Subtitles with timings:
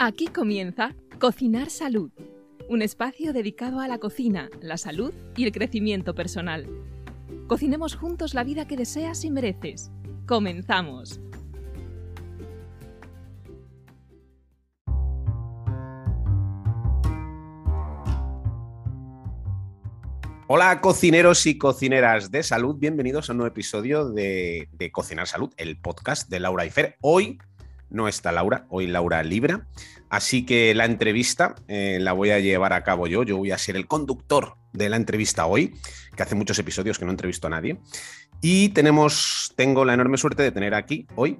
[0.00, 2.12] Aquí comienza Cocinar Salud,
[2.68, 6.68] un espacio dedicado a la cocina, la salud y el crecimiento personal.
[7.48, 9.90] Cocinemos juntos la vida que deseas y mereces.
[10.24, 11.18] Comenzamos.
[20.50, 25.78] Hola cocineros y cocineras de salud, bienvenidos a un nuevo episodio de, Cocinar Salud, el
[25.80, 26.96] podcast de Laura y Fer.
[27.02, 27.38] Hoy
[27.90, 29.66] no está Laura, hoy Laura Libra.
[30.10, 33.22] Así que la entrevista eh, la voy a llevar a cabo yo.
[33.22, 35.74] Yo voy a ser el conductor de la entrevista hoy,
[36.16, 37.78] que hace muchos episodios que no entrevisto a nadie.
[38.40, 41.38] Y tenemos, tengo la enorme suerte de tener aquí hoy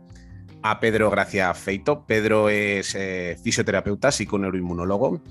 [0.62, 2.05] a Pedro Gracia Feito.
[2.07, 5.23] Pedro es eh, fisioterapeuta, psiconeuroinmunólogo,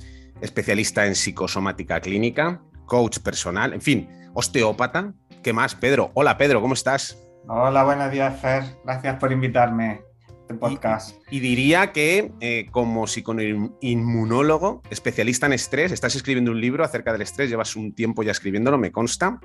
[0.41, 5.13] especialista en psicosomática clínica, coach personal, en fin, osteópata.
[5.43, 6.11] ¿Qué más, Pedro?
[6.13, 7.17] Hola, Pedro, ¿cómo estás?
[7.47, 8.63] Hola, buenos días, Fer.
[8.83, 10.06] Gracias por invitarme
[10.55, 11.17] podcast.
[11.29, 17.21] Y, diría que eh, como psicoinmunólogo, especialista en estrés, estás escribiendo un libro acerca del
[17.21, 19.39] estrés, llevas un tiempo ya escribiéndolo, me consta.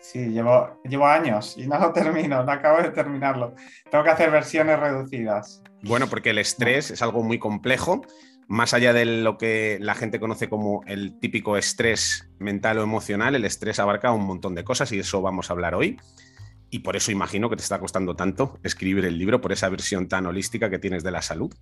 [0.00, 3.54] Sí, llevo, llevo años y no lo termino, no acabo de terminarlo.
[3.90, 5.62] Tengo que hacer versiones reducidas.
[5.82, 8.02] Bueno, porque el estrés es algo muy complejo.
[8.46, 13.34] Más allá de lo que la gente conoce como el típico estrés mental o emocional,
[13.34, 15.96] el estrés abarca un montón de cosas y eso vamos a hablar hoy
[16.74, 20.08] y por eso imagino que te está costando tanto escribir el libro, por esa versión
[20.08, 21.54] tan holística que tienes de la salud.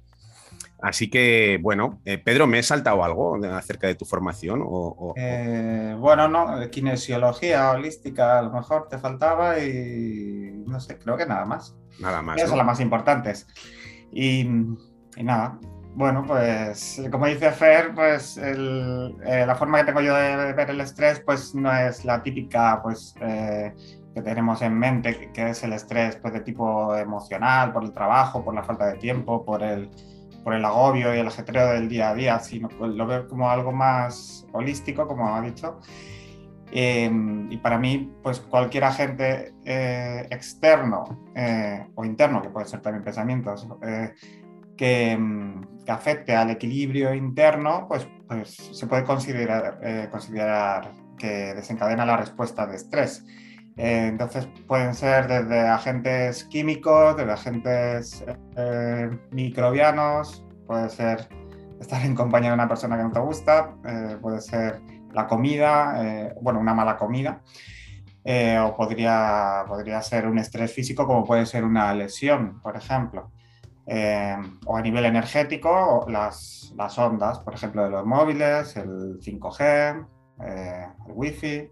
[0.80, 4.62] Así que, bueno, eh, Pedro, ¿me he saltado algo acerca de tu formación?
[4.64, 11.18] O, eh, bueno, no, kinesiología holística a lo mejor te faltaba y no sé, creo
[11.18, 11.76] que nada más.
[12.00, 12.38] Nada más.
[12.38, 13.46] Esas son las más importantes.
[14.10, 14.48] Y,
[15.22, 15.58] nada,
[15.94, 20.80] bueno, pues como dice Fer, pues eh, la forma que tengo yo de ver el
[20.80, 23.14] estrés pues no es la típica pues
[24.14, 28.44] que tenemos en mente, que, es el estrés pues, de tipo emocional, por el trabajo,
[28.44, 29.90] por la falta de tiempo, por el,
[30.44, 33.50] por el agobio y el ajetreo del día a día, sino pues, lo veo como
[33.50, 35.80] algo más holístico, como ha dicho.
[36.74, 41.04] Em, y para mí, pues cualquier agente eh, externo
[41.34, 44.14] eh, o interno, que puede ser también pensamientos, eh,
[44.74, 52.06] que, em, que, afecte al equilibrio interno, pues, pues se puede considerar, considerar que desencadena
[52.06, 53.22] la respuesta de estrés.
[53.76, 58.24] Eh, entonces pueden ser desde agentes químicos, desde agentes
[58.56, 61.28] eh, microbianos, puede ser
[61.80, 64.80] estar en compañía de una persona que no te gusta, eh, puede ser
[65.12, 67.42] la comida, bueno, una mala comida,
[68.24, 73.30] o podría, podría ser un estrés físico como puede ser una lesión, por ejemplo.
[74.66, 80.06] o a nivel energético, las, ondas, por ejemplo, de los móviles, el 5G,
[80.40, 81.70] el Wi-Fi,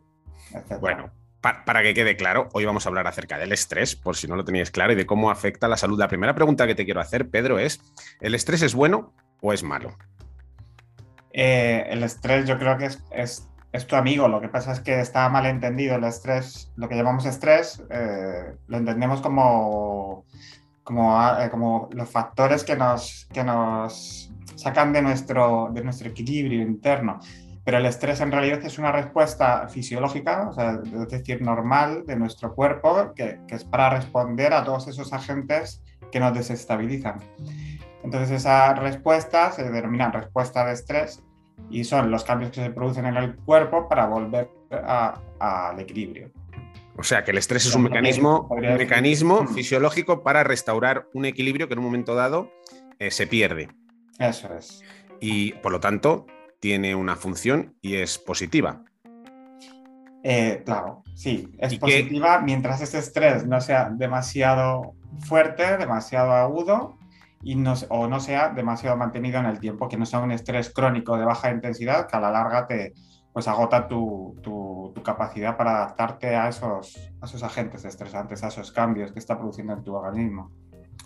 [0.53, 0.81] etc.
[0.81, 4.37] Bueno, para que quede claro, hoy vamos a hablar acerca del estrés, por si no
[4.37, 5.99] lo teníais claro, y de cómo afecta la salud.
[5.99, 7.81] La primera pregunta que te quiero hacer, Pedro, es,
[8.21, 9.97] ¿el estrés es bueno o es malo?
[11.33, 13.03] Eh, el estrés yo creo que es,
[13.73, 16.97] es, tu amigo, lo que pasa es que está mal entendido el estrés, lo que
[16.97, 20.27] llamamos estrés, eh, lo entendemos como,
[20.83, 26.11] como, ah, eh, como, los factores que nos, que nos sacan de nuestro, de nuestro
[26.11, 27.21] equilibrio interno.
[27.65, 30.51] Pero el estrés en realidad es una respuesta fisiológica,
[30.93, 36.21] es decir, normal de nuestro cuerpo, que, es para responder a todos esos agentes que
[36.21, 37.21] nos desestabilizan.
[38.03, 41.23] Entonces esa respuesta se denomina respuesta de estrés
[41.69, 44.51] y son los cambios que se producen en el cuerpo para volver
[45.39, 46.31] al equilibrio.
[46.97, 51.69] O sea que el estrés es un mecanismo, un mecanismo fisiológico para restaurar un equilibrio
[51.69, 52.51] que en un momento dado
[52.99, 53.69] eh, se pierde.
[54.19, 54.83] Eso es.
[55.21, 56.27] Y por lo tanto,
[56.61, 58.85] tiene una función y es positiva.
[60.23, 66.99] Eh, claro, sí, es positiva mientras ese estrés no sea demasiado fuerte, demasiado agudo
[67.43, 70.71] y no, o no sea demasiado mantenido en el tiempo, que no sea un estrés
[70.73, 72.93] crónico de baja intensidad que a la larga te
[73.33, 78.71] pues agota tu, tu, capacidad para adaptarte a esos, a esos agentes estresantes, a esos
[78.71, 80.51] cambios que está produciendo en tu organismo.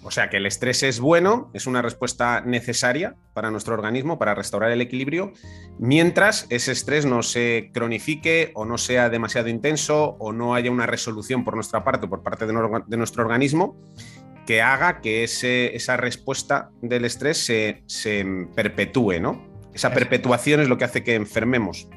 [0.02, 4.34] O sea que el estrés es bueno, es una respuesta necesaria para nuestro organismo para
[4.34, 5.32] restaurar el equilibrio,
[5.78, 10.86] mientras ese estrés no se cronifique o no sea demasiado intenso o no haya una
[10.86, 12.52] resolución por nuestra parte o por parte de,
[12.96, 13.76] nuestro organismo
[14.46, 17.82] que haga que esa respuesta del estrés se,
[18.54, 19.42] perpetúe, ¿no?
[19.72, 21.88] Esa perpetuación es lo que hace que enfermemos.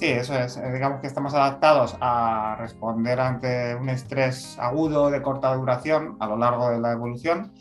[0.00, 0.56] Sí, eso es.
[0.56, 6.26] Eh, digamos que estamos adaptados a responder ante un estrés agudo de corta duración a
[6.26, 7.52] lo largo de la evolución.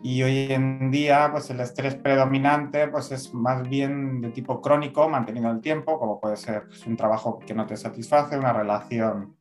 [0.00, 5.08] Y hoy en día, pues el estrés predominante pues es más bien de tipo crónico,
[5.08, 9.36] mantenido el tiempo, como puede ser pues, un trabajo que no te satisface, una relación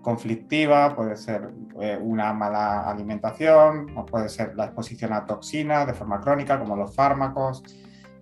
[0.00, 1.50] conflictiva, puede ser
[1.82, 6.74] eh, una mala alimentación, o puede ser la exposición a toxinas de forma crónica, como
[6.74, 7.62] los fármacos,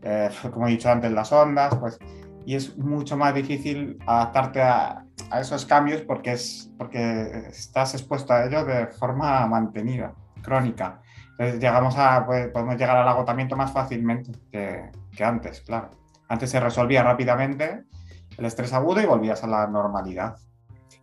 [0.03, 2.01] eh, como he dicho antes, las ondas, pues,
[2.47, 5.01] y es mucho más difícil adaptarte a,
[5.41, 11.01] esos cambios porque, es, porque estás expuesto a ellos de forma mantenida, crónica.
[11.31, 15.91] Entonces llegamos a, pues, podemos llegar al agotamiento más fácilmente que, que antes, claro.
[16.29, 17.85] Antes se resolvía rápidamente
[18.37, 20.37] el estrés agudo y volvías a la normalidad.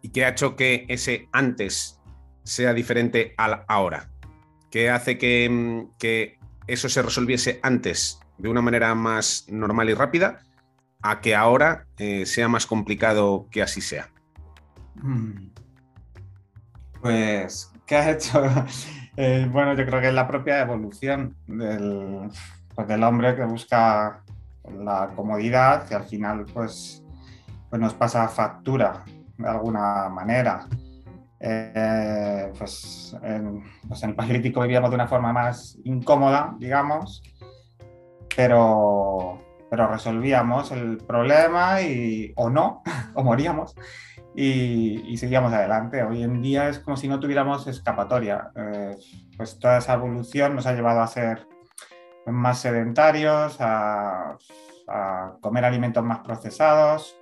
[0.02, 2.00] ¿Y qué ha hecho que ese antes
[2.44, 4.10] sea diferente al ahora?
[4.70, 10.40] ¿Qué hace que, que eso se resolviese antes de una manera más normal y rápida
[11.02, 14.10] a que ahora eh, sea más complicado que así sea?
[14.96, 15.50] Mm.
[17.02, 18.44] Pues, ¿qué ha hecho?
[19.18, 22.30] Eh, bueno, yo creo que es la propia evolución del,
[22.74, 24.24] pues, del hombre que busca
[24.64, 27.04] la comodidad y al final pues,
[27.70, 29.04] pues nos pasa factura
[29.38, 30.66] de alguna manera.
[31.42, 37.22] Eh, pues, en, pues, en el Paleolítico vivíamos de una forma más incómoda, digamos,
[38.36, 42.84] pero, pero resolvíamos el problema y, o no,
[43.16, 43.74] o moríamos
[44.36, 46.04] y, seguíamos adelante.
[46.04, 48.52] Hoy en día es como si no tuviéramos escapatoria.
[48.54, 48.98] Eh,
[49.38, 51.48] pues toda esa evolución nos ha llevado a ser
[52.26, 54.38] más sedentarios, a,
[55.40, 57.18] comer alimentos más procesados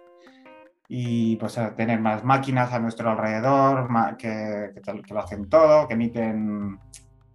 [0.87, 3.87] y pues a tener más máquinas a nuestro alrededor
[4.17, 6.79] que, que, lo hacen todo, que emiten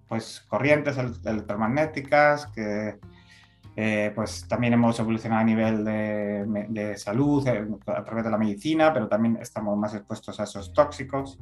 [0.09, 2.99] pues corrientes electromagnéticas, que
[3.77, 8.93] eh, pues también hemos evolucionado a nivel de, salud eh, a través de la medicina,
[8.93, 11.41] pero también estamos más expuestos a esos tóxicos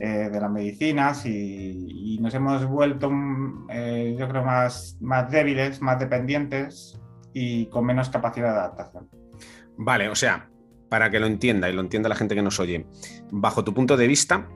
[0.00, 3.68] eh, de las medicinas y, nos hemos vuelto, mm,
[4.18, 7.00] yo creo, más, más débiles, más dependientes
[7.32, 9.08] y con menos capacidad de adaptación.
[9.76, 10.48] Vale, o sea,
[10.88, 12.86] para que lo entienda y lo entienda la gente que nos oye,
[13.30, 14.48] bajo tu punto de vista,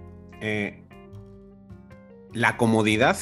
[2.32, 3.16] la comodidad,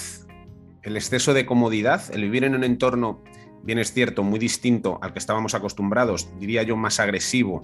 [0.83, 3.23] el exceso de comodidad, el vivir en un entorno
[3.67, 7.63] bien es cierto, muy distinto al que estábamos acostumbrados, diría yo más agresivo,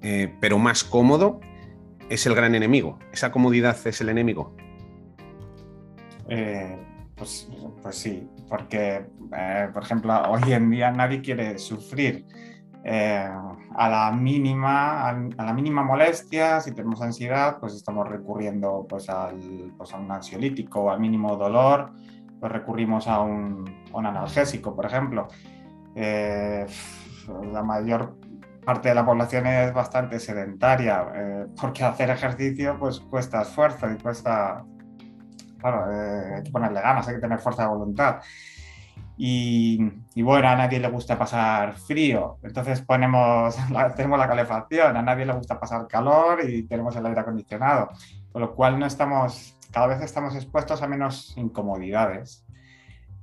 [0.00, 1.40] eh, pero más cómodo,
[2.08, 2.98] es el gran enemigo.
[3.12, 4.54] ¿Esa comodidad es el enemigo?
[6.28, 6.78] Eh,
[7.16, 7.48] pues,
[7.82, 9.06] pues, sí, porque,
[9.36, 12.24] eh, por ejemplo, hoy en día nadie quiere sufrir.
[12.88, 19.72] a, la mínima, a, la mínima molestia, si tenemos ansiedad, pues estamos recurriendo pues, al,
[19.76, 21.90] pues a un ansiolítico al mínimo dolor,
[22.40, 25.28] pues recurrimos a un, analgésico, por ejemplo.
[25.94, 26.66] Eh,
[27.52, 28.16] la mayor
[28.64, 33.96] parte de la población es bastante sedentaria, eh, porque hacer ejercicio pues cuesta esfuerzo y
[33.96, 34.64] cuesta,
[35.58, 38.20] claro, eh, hay que ponerle ganas, hay que tener fuerza de voluntad.
[39.18, 39.78] Y,
[40.16, 43.56] bueno, a nadie le gusta pasar frío, entonces ponemos,
[43.96, 47.88] tenemos la calefacción, a nadie le gusta pasar calor y tenemos el aire acondicionado,
[48.30, 52.44] con lo cual no estamos cada vez estamos expuestos a menos incomodidades.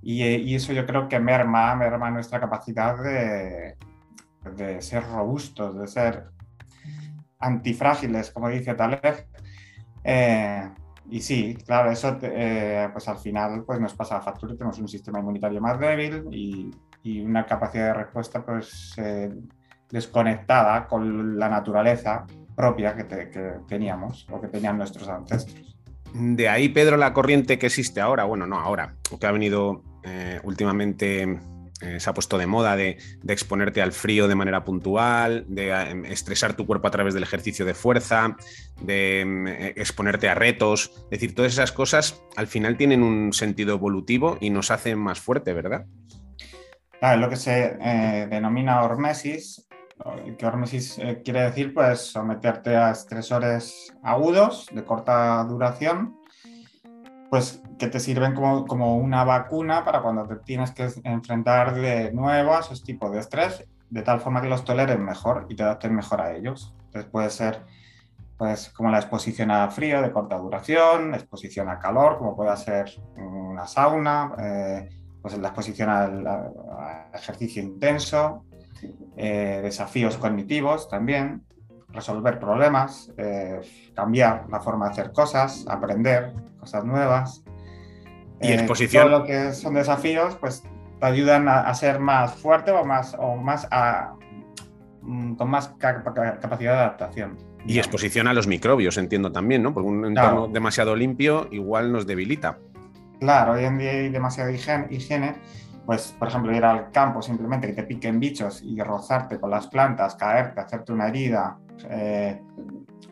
[0.01, 3.77] Y, eso yo creo que merma, merma nuestra capacidad de,
[4.55, 6.25] de ser robustos, de ser
[7.39, 9.27] antifrágiles, como dice Taleb.
[10.03, 10.69] Eh,
[11.09, 14.87] y sí, claro, eso eh, pues al final pues nos pasa a factura, tenemos un
[14.87, 16.71] sistema inmunitario más débil y,
[17.03, 19.33] y una capacidad de respuesta pues eh,
[19.89, 22.25] desconectada con la naturaleza
[22.55, 25.72] propia que, que teníamos o que tenían nuestros ancestros.
[26.13, 30.39] De ahí, Pedro, la corriente que existe ahora, bueno, no ahora, que ha venido eh,
[30.43, 31.39] últimamente,
[31.81, 32.97] eh, se ha puesto de moda de,
[33.27, 37.65] exponerte al frío de manera puntual, de eh, estresar tu cuerpo a través del ejercicio
[37.65, 38.37] de fuerza,
[38.79, 40.91] de exponerte a retos.
[41.05, 45.19] Es decir, todas esas cosas al final tienen un sentido evolutivo y nos hacen más
[45.19, 45.87] fuerte, ¿verdad?
[46.99, 47.75] Claro, lo que se
[48.29, 49.67] denomina hormesis
[50.37, 56.17] que hormesis eh, quiere decir pues someterte a estresores agudos de corta duración,
[57.29, 62.11] pues que te sirven como, como, una vacuna para cuando te tienes que enfrentar de
[62.11, 65.63] nuevo a esos tipos de estrés, de tal forma que los toleres mejor y te
[65.63, 66.75] adapten mejor a ellos.
[66.85, 67.61] Entonces puede ser
[68.37, 72.91] pues como la exposición a frío de corta duración, exposición a calor, como puede ser
[73.15, 74.89] una sauna, eh,
[75.21, 76.51] pues la exposición al
[77.13, 78.43] ejercicio intenso,
[79.15, 81.43] eh, desafíos cognitivos también,
[81.89, 83.61] resolver problemas, eh,
[83.95, 87.43] cambiar la forma de hacer cosas, aprender cosas nuevas.
[88.41, 89.07] Y eh, exposición.
[89.07, 90.63] Todo lo que son desafíos, pues
[90.99, 93.67] te ayudan a, ser más fuerte o más, o más
[95.01, 97.37] mm, con más capacidad de adaptación.
[97.65, 99.73] Y exposición a los microbios, entiendo también, ¿no?
[99.73, 102.57] Porque un entorno demasiado limpio igual nos debilita.
[103.19, 105.35] Claro, hoy en día hay demasiada higiene
[105.85, 109.67] pues, por ejemplo, ir al campo simplemente que te piquen bichos y rozarte con las
[109.67, 111.57] plantas, caerte, hacerte una herida,
[111.89, 112.41] eh,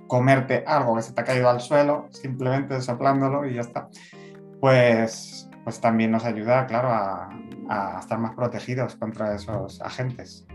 [0.08, 3.90] comerte algo que se te ha caído al suelo, simplemente soplándolo y ya está.
[4.60, 7.30] Pues, pues también nos ayuda, claro, a,
[8.00, 10.46] estar más protegidos contra esos agentes.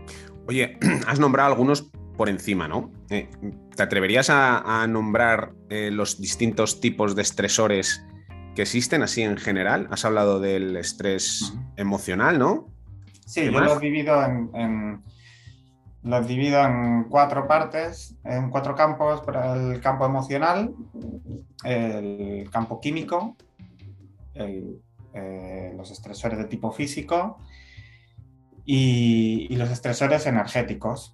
[0.47, 2.91] Oye, has nombrado algunos por encima, ¿no?
[3.09, 3.29] Eh,
[3.75, 8.03] ¿Te atreverías a, nombrar eh, los distintos tipos de estresores
[8.57, 9.87] que existen así en general?
[9.91, 12.65] Has hablado del estrés emocional, ¿no?
[13.23, 15.03] Sí, yo lo he dividido en,
[16.01, 20.73] lo divido en cuatro partes, en cuatro campos, el campo emocional,
[21.63, 23.37] el campo químico,
[24.33, 27.37] eh, los estresores de tipo físico
[28.65, 31.13] y, los estresores energéticos.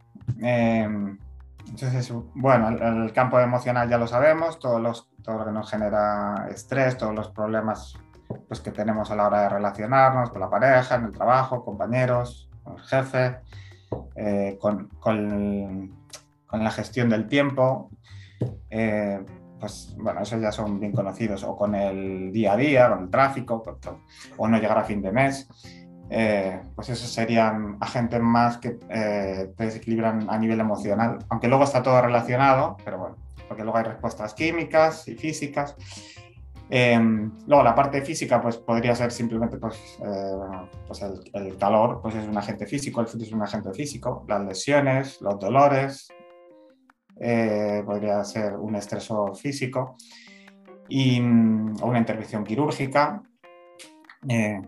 [1.66, 5.70] Em, entonces, bueno, el, campo emocional ya lo sabemos, todo, los, todo lo que nos
[5.70, 7.98] genera estrés, todos los problemas
[8.48, 12.50] pues, que tenemos a la hora de relacionarnos con la pareja, en el trabajo, compañeros,
[12.64, 13.40] con el jefe,
[14.16, 15.92] eh, con, con,
[16.52, 17.90] la gestión del tiempo.
[18.70, 19.24] Eh,
[19.60, 23.10] pues bueno, esos ya son bien conocidos, o con el día a día, con el
[23.10, 23.64] tráfico,
[24.38, 25.48] o no llegar a fin de mes.
[26.16, 31.82] Eh, pues esos serían agentes más que te desequilibran a nivel emocional, aunque luego está
[31.82, 33.16] todo relacionado, pero bueno,
[33.48, 35.76] porque luego hay respuestas químicas y físicas.
[36.70, 42.16] Em, luego la parte física pues podría ser simplemente pues, eh, pues el, calor pues
[42.16, 46.08] es un agente físico, el frío es un agente físico, las lesiones, los dolores,
[47.20, 49.96] eh, podría ser un estresor físico
[50.90, 53.22] y, mm, o una intervención quirúrgica.
[54.30, 54.62] Eh,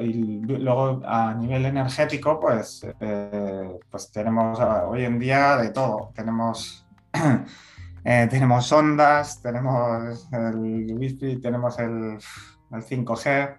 [0.00, 2.86] y luego a nivel energético pues,
[3.90, 6.86] pues tenemos hoy en día de todo, tenemos
[8.04, 12.18] Eh, tenemos ondas, tenemos el Wi-Fi, tenemos el,
[12.70, 13.58] 5G,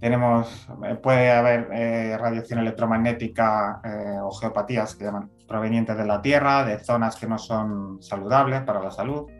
[0.00, 3.80] tenemos, eh, puede haber eh, radiación electromagnética
[4.24, 8.82] o geopatías que llaman provenientes de la Tierra, de zonas que no son saludables para
[8.82, 9.30] la salud.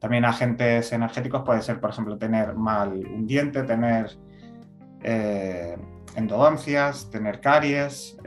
[0.00, 4.16] También agentes energéticos puede ser, por ejemplo, tener mal un diente, tener
[5.02, 8.18] endodoncias, tener caries,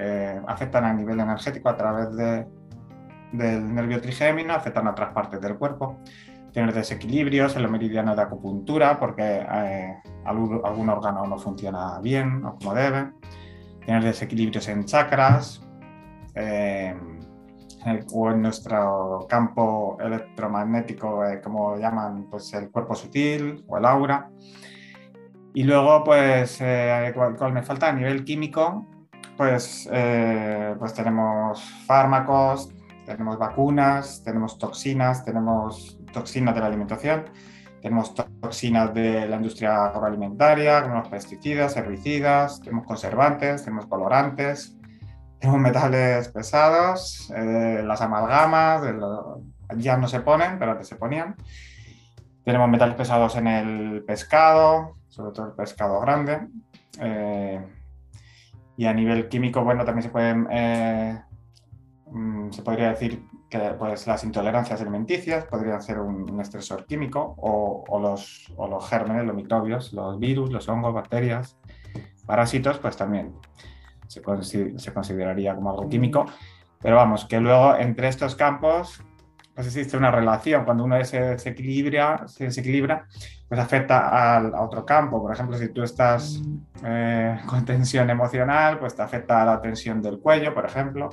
[0.47, 2.47] afectan a nivel energético a través de
[3.33, 5.97] del nervio trigémino afectan a otras partes del cuerpo.
[6.53, 12.55] Tener desequilibrios en los meridianos de acupuntura porque eh, algún, órgano no funciona bien o
[12.55, 13.11] como debe.
[13.85, 15.61] Tener desequilibrios en chakras
[16.35, 16.95] eh,
[18.13, 24.29] o en nuestro campo electromagnético, eh, como llaman, pues el cuerpo sutil o el aura.
[25.53, 26.57] Y luego, pues,
[27.13, 28.87] cuál me falta a nivel químico,
[29.37, 29.87] pues,
[30.79, 32.69] pues tenemos fármacos,
[33.05, 37.25] tenemos vacunas, tenemos toxinas, tenemos toxinas de la alimentación,
[37.81, 44.77] tenemos toxinas de la industria agroalimentaria, tenemos pesticidas, herbicidas, tenemos conservantes, tenemos colorantes,
[45.39, 48.83] tenemos metales pesados, eh, las amalgamas,
[49.75, 51.35] ya no se ponen, pero antes se ponían.
[52.43, 56.47] Tenemos metales pesados en el pescado, sobre todo el pescado grande.
[56.99, 57.65] Eh,
[58.75, 61.21] y a nivel químico, bueno, también se pueden eh,
[62.13, 67.99] Mm, se podría decir que pues, las intolerancias alimenticias podrían ser un, estresor químico o,
[67.99, 71.57] los, los, gérmenes, los microbios, los virus, los hongos, bacterias,
[72.27, 73.33] parásitos, pues también
[74.07, 76.25] se, consideraría como algo químico.
[76.79, 79.01] Pero vamos, que luego entre estos campos
[79.55, 80.65] pues existe una relación.
[80.65, 83.07] Cuando uno se desequilibra, se desequilibra
[83.47, 85.21] pues afecta a otro campo.
[85.21, 86.41] Por ejemplo, si tú estás
[86.83, 91.09] eh, con tensión emocional, pues te afecta a la tensión del cuello, por ejemplo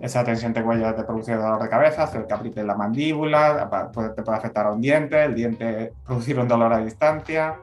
[0.00, 3.68] esa tensión de cuello te produce dolor de cabeza, hace que apriete la mandíbula,
[4.14, 7.56] te puede afectar a un diente, el diente producir un dolor a distancia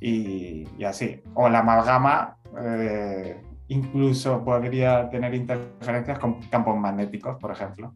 [0.00, 1.22] y, así.
[1.34, 7.92] O la amalgama eh, incluso podría tener interferencias con campos magnéticos, por ejemplo.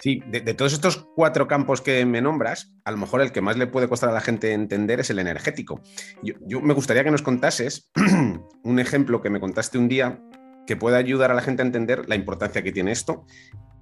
[0.00, 3.56] Sí, de, todos estos cuatro campos que me nombras, a lo mejor el que más
[3.56, 5.80] le puede costar a la gente entender es el energético.
[6.22, 7.90] yo me gustaría que nos contases
[8.64, 10.20] un ejemplo que me contaste un día
[10.66, 13.26] que pueda ayudar a la gente a entender la importancia que tiene esto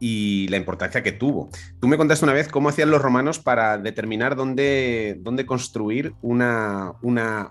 [0.05, 1.49] y la importancia que tuvo.
[1.81, 6.95] Tú me contaste una vez cómo hacían los romanos para determinar dónde, dónde construir una,
[7.03, 7.51] una,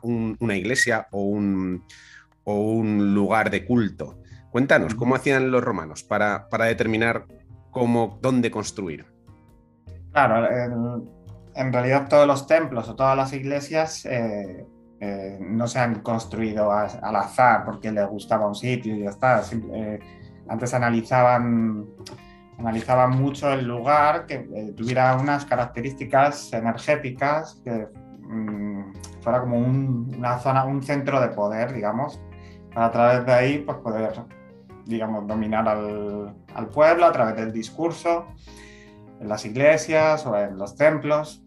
[0.57, 1.85] iglesia o un,
[2.43, 4.19] o un, lugar de culto.
[4.51, 7.25] Cuéntanos, ¿cómo hacían los romanos para, determinar
[7.71, 9.05] cómo, dónde construir?
[10.11, 10.45] Claro,
[11.55, 14.65] en, realidad todos los templos o todas las iglesias eh,
[14.99, 19.41] eh, no se han construido al azar porque les gustaba un sitio y ya está.
[19.73, 19.99] Eh,
[20.49, 21.87] antes analizaban,
[22.59, 27.87] analizaban mucho el lugar, que tuviera unas características energéticas, que
[28.19, 32.21] mm, fuera como una zona, un centro de poder, digamos,
[32.73, 34.13] para a través de ahí pues, poder,
[34.91, 38.27] digamos, dominar al, pueblo a través del discurso
[39.19, 41.43] en las iglesias o en los templos.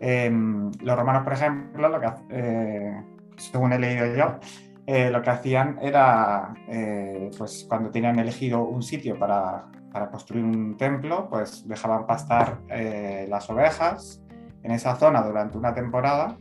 [0.00, 2.00] Em, los romanos, por ejemplo,
[2.30, 3.02] eh,
[3.36, 4.38] según he leído yo,
[4.86, 10.44] eh, lo que hacían era, eh, pues cuando tenían elegido un sitio para, para construir
[10.44, 14.22] un templo, pues dejaban pastar las ovejas
[14.62, 16.36] en esa zona durante una temporada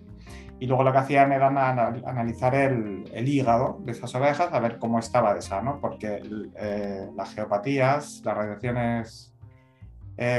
[0.60, 4.80] y luego lo que hacían era analizar el, el, hígado de esas ovejas a ver
[4.80, 6.22] cómo estaba de sano, porque
[7.16, 9.34] las geopatías, las radiaciones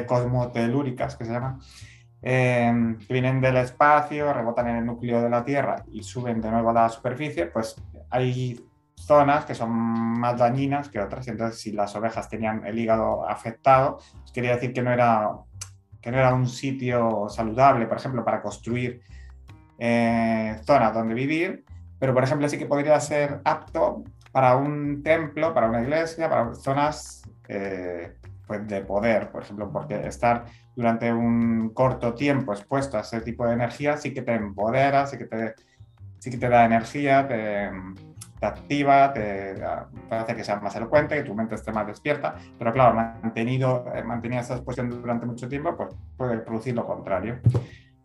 [0.07, 1.61] cosmotelúricas que se llaman,
[2.23, 6.71] eh, vienen del espacio, rebotan en el núcleo de la Tierra y suben de nuevo
[6.71, 7.77] a la superficie, pues
[8.11, 8.61] hay
[8.97, 11.29] zonas que son más dañinas que otras.
[11.29, 15.31] Entonces, si las ovejas tenían el hígado afectado, pues quería decir que no era,
[16.01, 19.03] que no era un sitio saludable, por ejemplo, para construir
[19.79, 21.65] eh, zonas donde vivir,
[21.99, 26.55] pero por ejemplo sí que podría ser apto para un templo, para una iglesia, para
[26.55, 28.17] zonas eh,
[28.47, 33.47] pues de poder, por ejemplo, porque estar durante un corto tiempo expuesto a ese tipo
[33.47, 35.55] de energía sí que te empodera, sí que te,
[36.19, 37.71] sí que te da energía, te,
[38.41, 39.57] activa, te,
[40.11, 44.05] hace que seas más elocuente, que tu mente esté más despierta, pero claro, mantenido, eh,
[44.05, 47.39] mantenida esa exposición durante mucho tiempo, pues puede producir lo contrario.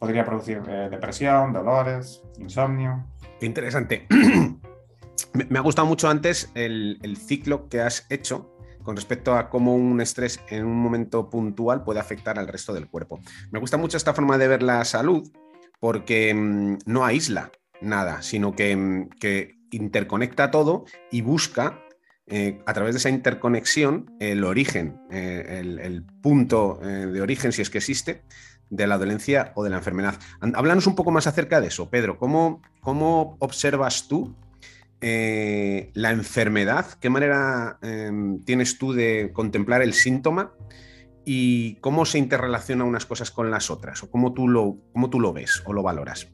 [0.02, 3.06] Podría producir eh, depresión, dolores, insomnio.
[3.40, 4.08] Interesante.
[5.34, 10.02] me, ha gustado mucho antes el, ciclo que has hecho con respecto a cómo un
[10.02, 13.20] estrés en un momento puntual puede afectar al resto del cuerpo.
[13.52, 15.32] Me gusta mucho esta forma de ver la salud
[15.80, 19.10] porque mm, no aísla nada, sino que, mm,
[19.70, 21.80] interconecta todo y busca
[22.26, 27.70] eh, a través de esa interconexión el origen, eh, el, punto de origen, si es
[27.70, 28.24] que existe,
[28.72, 30.16] de la dolencia o de la enfermedad.
[30.40, 32.18] Háblanos un poco más acerca de eso, Pedro.
[32.18, 34.36] ¿Cómo, cómo observas tú
[35.04, 40.54] eh, la enfermedad, ¿qué manera em, tienes tú de contemplar el síntoma
[41.26, 44.04] y cómo se interrelaciona unas cosas con las otras?
[44.04, 46.32] ¿O cómo tú lo, cómo tú lo ves o lo valoras?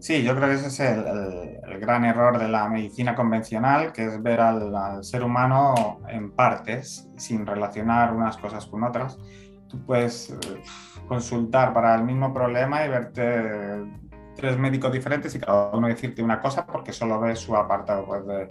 [0.00, 4.20] Sí, yo creo que ese es el, gran error de la medicina convencional, que es
[4.20, 9.16] ver al, ser humano en partes, sin relacionar unas cosas con otras.
[9.68, 10.36] Tú puedes eh,
[11.10, 13.84] consultar para el mismo problema y verte
[14.36, 18.24] tres médicos diferentes y cada uno decirte una cosa porque solo ve su apartado pues,
[18.24, 18.48] de,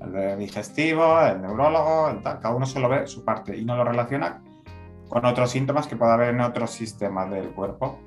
[0.00, 3.76] el de digestivo, el neurólogo, el tal, cada uno solo ve su parte y no
[3.76, 4.42] lo relaciona
[5.08, 8.00] con otros síntomas que puede haber en otros sistemas del cuerpo.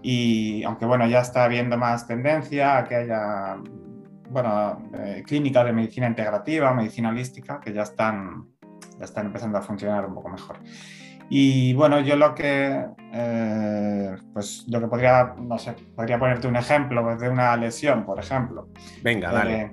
[0.00, 3.56] Y aunque bueno, ya está habiendo más tendencia a que haya
[4.30, 8.46] bueno, eh, clínicas de medicina integrativa, medicina holística, que ya están,
[8.96, 10.60] ya están empezando a funcionar un poco mejor.
[11.28, 16.56] Y bueno, yo lo que, eh, pues lo que podría, no sé, podría ponerte un
[16.56, 18.68] ejemplo pues, de una lesión, por ejemplo.
[19.02, 19.72] Venga, dale.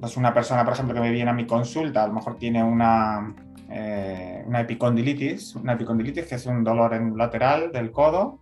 [0.00, 2.62] pues una persona, por ejemplo, que me viene a mi consulta, a lo mejor tiene
[2.62, 3.34] una,
[3.68, 8.40] eh, una epicondilitis, una epicondilitis que es un dolor en lateral del codo,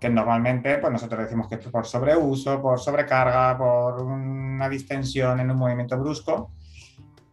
[0.00, 5.50] que normalmente pues nosotros decimos que es por sobreuso, por sobrecarga, por una distensión en
[5.50, 6.52] un movimiento brusco,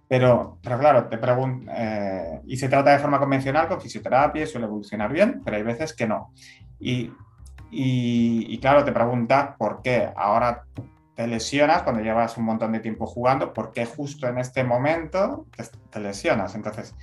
[0.07, 4.47] pero, pero claro, te pregunto, eh, y se trata de forma convencional con fisioterapia y
[4.47, 6.31] suele evolucionar bien, pero hay veces que no.
[6.79, 7.11] Y,
[7.71, 10.63] y, claro, te pregunta por qué ahora
[11.15, 15.47] te lesionas cuando llevas un montón de tiempo jugando, por qué justo en este momento
[15.89, 16.53] te, lesionas.
[16.55, 16.93] Entonces,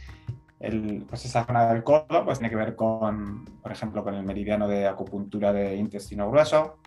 [0.61, 4.23] el, pues esa zona del codo pues tiene que ver con, por ejemplo, con el
[4.23, 6.79] meridiano de acupuntura de intestino grueso.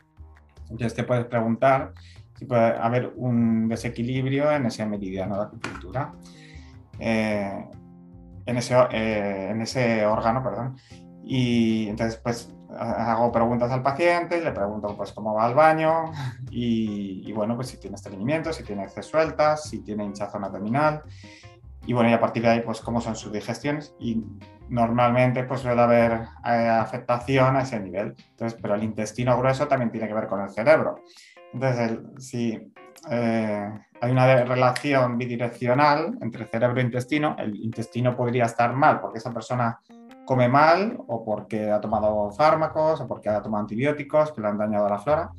[0.69, 1.93] Entonces te puedes preguntar
[2.35, 6.13] si puede haber un desequilibrio en ese meridiano de acupuntura,
[6.99, 7.65] eh,
[8.45, 10.75] en, ese, eh, en ese órgano, perdón.
[11.23, 16.11] Y entonces, pues, hago preguntas al paciente, le pregunto, pues, cómo va al baño
[16.51, 21.03] y, bueno, pues, si tiene estreñimiento, si tiene heces sueltas, si tiene hinchazón abdominal.
[21.87, 23.95] Y bueno, y a partir de ahí, pues, cómo son sus digestiones.
[23.99, 24.23] Y
[24.69, 26.13] normalmente, pues, suele haber
[26.45, 28.15] eh, afectación a ese nivel.
[28.31, 30.99] Entonces, pero el intestino grueso también tiene que ver con el cerebro.
[31.55, 32.73] Entonces, si
[33.09, 33.69] eh,
[34.01, 39.31] hay una relación bidireccional entre cerebro e intestino, el intestino podría estar mal porque esa
[39.31, 39.79] persona
[40.25, 44.57] come mal o porque ha tomado fármacos o porque ha tomado antibióticos que le han
[44.57, 45.31] dañado a la flora,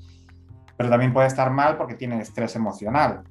[0.75, 3.23] pero también puede estar mal porque tiene estrés emocional.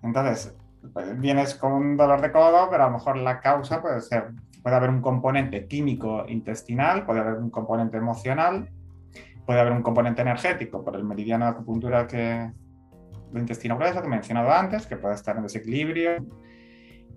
[0.00, 0.56] Entonces,
[0.92, 4.28] pues, vienes con un dolor de codo, pero a lo mejor la causa puede ser,
[4.62, 8.70] puede haber un componente químico intestinal, puede haber un componente emocional
[9.46, 12.50] puede haber un componente energético por el meridiano de acupuntura que,
[13.30, 16.24] del intestino grueso que he mencionado antes, que puede estar en desequilibrio.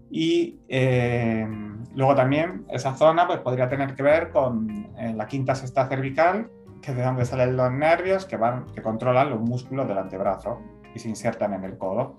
[0.10, 1.48] Y eh,
[1.96, 6.50] luego también esa zona pues, podría tener que ver con eh, la quinta sexta cervical,
[6.82, 10.62] que es de donde salen los nervios que, van, que controlan los músculos del antebrazo
[10.94, 12.18] y se insertan en el codo.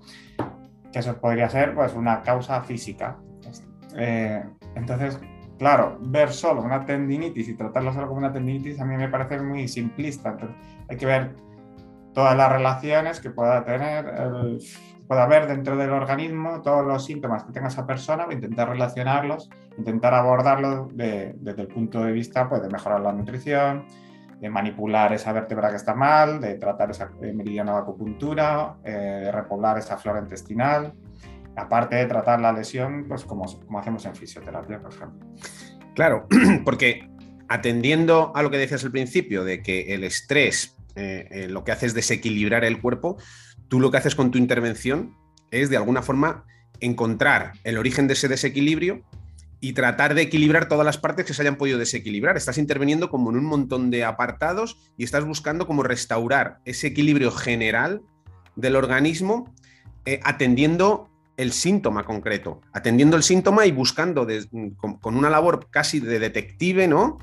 [0.91, 3.17] Que eso podría ser pues, una causa física.
[3.97, 4.43] Eh,
[4.75, 5.19] entonces,
[5.57, 9.39] Claro, ver solo una tendinitis y tratarlo solo como una tendinitis a mí me parece
[9.39, 10.35] muy simplista.
[10.89, 11.35] hay que ver
[12.13, 14.59] todas las relaciones que pueda tener, el,
[15.07, 20.13] pueda haber dentro del organismo, todos los síntomas que tenga esa persona, intentar relacionarlos, intentar
[20.13, 23.85] abordarlos desde el punto de vista pues, de mejorar la nutrición,
[24.39, 29.31] de manipular esa vértebra que está mal, de tratar esa meridiana de acupuntura, eh, de
[29.31, 30.93] repoblar esa flora intestinal,
[31.55, 33.45] aparte de tratar la lesión, pues como,
[33.79, 35.27] hacemos en fisioterapia, por ejemplo.
[35.93, 36.27] Claro,
[36.65, 37.09] porque
[37.47, 41.71] atendiendo a lo que decías al principio, de que el estrés eh, eh, lo que
[41.71, 43.17] hace es desequilibrar el cuerpo,
[43.67, 45.15] tú lo que haces con tu intervención
[45.51, 46.45] es de alguna forma
[46.79, 49.03] encontrar el origen de ese desequilibrio
[49.61, 52.37] y tratar de equilibrar todas las partes que se hayan podido desequilibrar.
[52.37, 57.31] Estás interviniendo como en un montón de apartados y estás buscando como restaurar ese equilibrio
[57.31, 58.01] general
[58.55, 59.53] del organismo
[60.05, 64.27] eh, atendiendo el síntoma concreto, atendiendo el síntoma y buscando
[64.77, 67.17] con, una labor casi de detective, ¿no?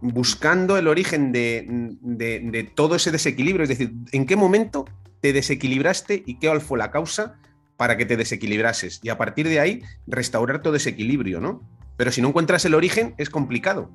[0.00, 4.84] Buscando el origen de, todo ese desequilibrio, es decir, en qué momento
[5.20, 7.36] te desequilibraste y qué fue la causa
[7.76, 9.00] para que te desequilibrases.
[9.02, 11.62] Y a partir de ahí, restaurar todo ese equilibrio, ¿no?
[11.96, 13.90] Pero si no encuentras el origen, es complicado.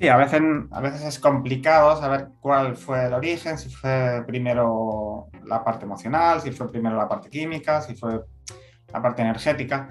[0.00, 5.28] Sí, a veces, a veces es complicado saber cuál fue el origen, si fue primero
[5.44, 8.22] la parte emocional, si fue primero la parte química, si fue
[8.92, 9.88] la parte energética.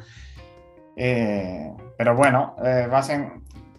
[0.95, 2.87] Eh, pero bueno, eh,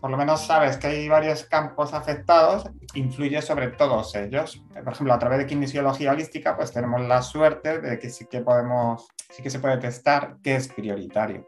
[0.00, 4.64] por lo menos sabes que hay varios campos afectados, influye sobre todos ellos.
[4.72, 8.40] Por ejemplo, a través de kinesiología holística, pues tenemos la suerte de que sí que
[8.40, 11.46] podemos, sí que se puede testar qué es prioritario.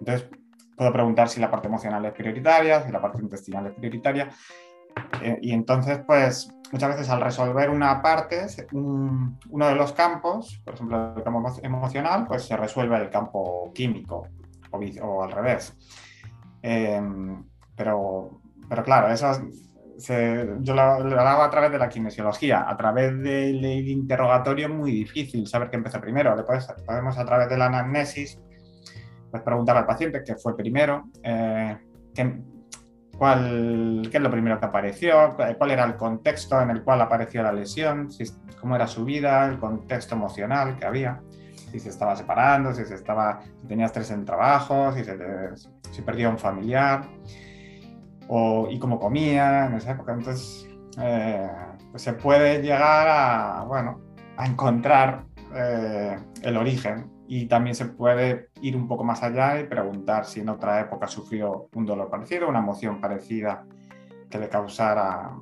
[0.00, 0.28] Entonces,
[0.76, 4.30] puedo preguntar si la parte emocional es prioritaria, si la parte intestinal es prioritaria.
[5.22, 10.74] Eh, y entonces, pues muchas veces al resolver una parte, uno de los campos, por
[10.74, 14.26] ejemplo el campo emocional, pues se resuelve el campo químico
[14.70, 15.76] o, al revés.
[16.62, 19.32] Em, pero, pero claro, eso
[20.60, 25.70] yo lo, hago a través de la kinesiología, a través del, interrogatorio muy difícil saber
[25.70, 26.36] qué empezó primero.
[26.86, 28.38] podemos a través de la anamnesis
[29.30, 31.78] pues, preguntar al paciente qué fue primero, eh,
[32.14, 32.42] qué,
[33.18, 37.42] cuál, qué es lo primero que apareció, cuál era el contexto en el cual apareció
[37.42, 38.08] la lesión,
[38.60, 41.20] cómo era su vida, el contexto emocional que había,
[41.70, 45.16] si se estaba separando, si, se estaba, si tenía estrés en trabajo, si, se,
[45.90, 47.04] si perdía un familiar,
[48.28, 50.12] o, y cómo comía en esa época.
[50.12, 51.48] Entonces, eh,
[51.90, 54.00] pues se puede llegar a, bueno,
[54.36, 55.24] a encontrar
[55.54, 60.40] eh, el origen y también se puede ir un poco más allá y preguntar si
[60.40, 63.64] en otra época sufrió un dolor parecido, una emoción parecida
[64.30, 65.32] que le causara,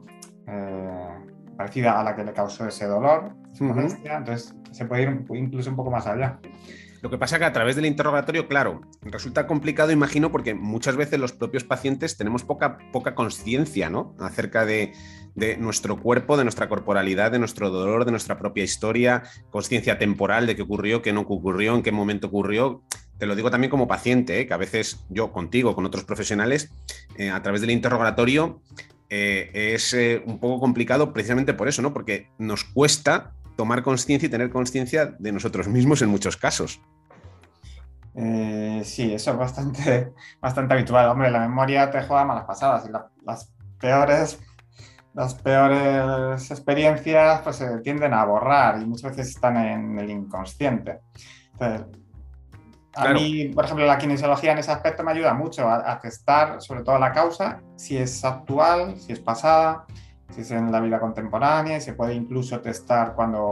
[0.46, 1.08] eh,
[1.56, 3.32] parecida a la que le causó ese dolor,
[4.18, 6.38] Entonces se puede ir incluso un poco más allá.
[7.04, 11.20] Lo que pasa que a través del interrogatorio, claro, resulta complicado, imagino, porque muchas veces
[11.20, 14.16] los propios pacientes tenemos poca, poca conciencia, ¿no?
[14.18, 14.94] Acerca de,
[15.58, 20.56] nuestro cuerpo, de nuestra corporalidad, de nuestro dolor, de nuestra propia historia, conciencia temporal de
[20.56, 22.82] qué ocurrió, qué no ocurrió, en qué momento ocurrió.
[23.18, 24.46] Te lo digo también como paciente, ¿eh?
[24.46, 26.70] que a veces yo contigo, con otros profesionales,
[27.18, 28.62] eh, a través del interrogatorio
[29.10, 31.92] eh, es un poco complicado precisamente por eso, ¿no?
[31.92, 36.80] Porque nos cuesta tomar conciencia y tener conciencia de nosotros mismos en muchos casos.
[38.14, 41.08] Eh, sí, eso es bastante, bastante habitual.
[41.08, 42.92] Hombre, la memoria te juega malas pasadas y
[43.24, 44.38] las peores
[45.14, 51.00] las peores experiencias pues se tienden a borrar y muchas veces están en el inconsciente.
[52.96, 56.60] a mí, por ejemplo, la kinesiología en ese aspecto me ayuda mucho a, a, testar
[56.60, 59.86] sobre todo la causa, si es actual, si es pasada,
[60.30, 63.42] si es en la vida contemporánea y se puede incluso testar cuando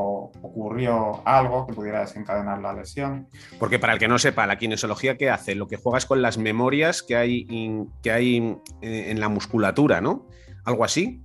[0.42, 3.28] ocurrió algo que pudiera desencadenar la lesión.
[3.58, 5.54] Porque para el que no sepa, la kinesiología, ¿qué hace?
[5.54, 10.26] Lo que juegas con las memorias que hay, que hay eh, en la musculatura, ¿no?
[10.64, 11.22] ¿Algo así?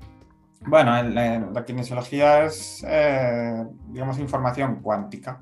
[0.62, 5.42] Bueno, la, kinesiología es, eh, digamos, información cuántica.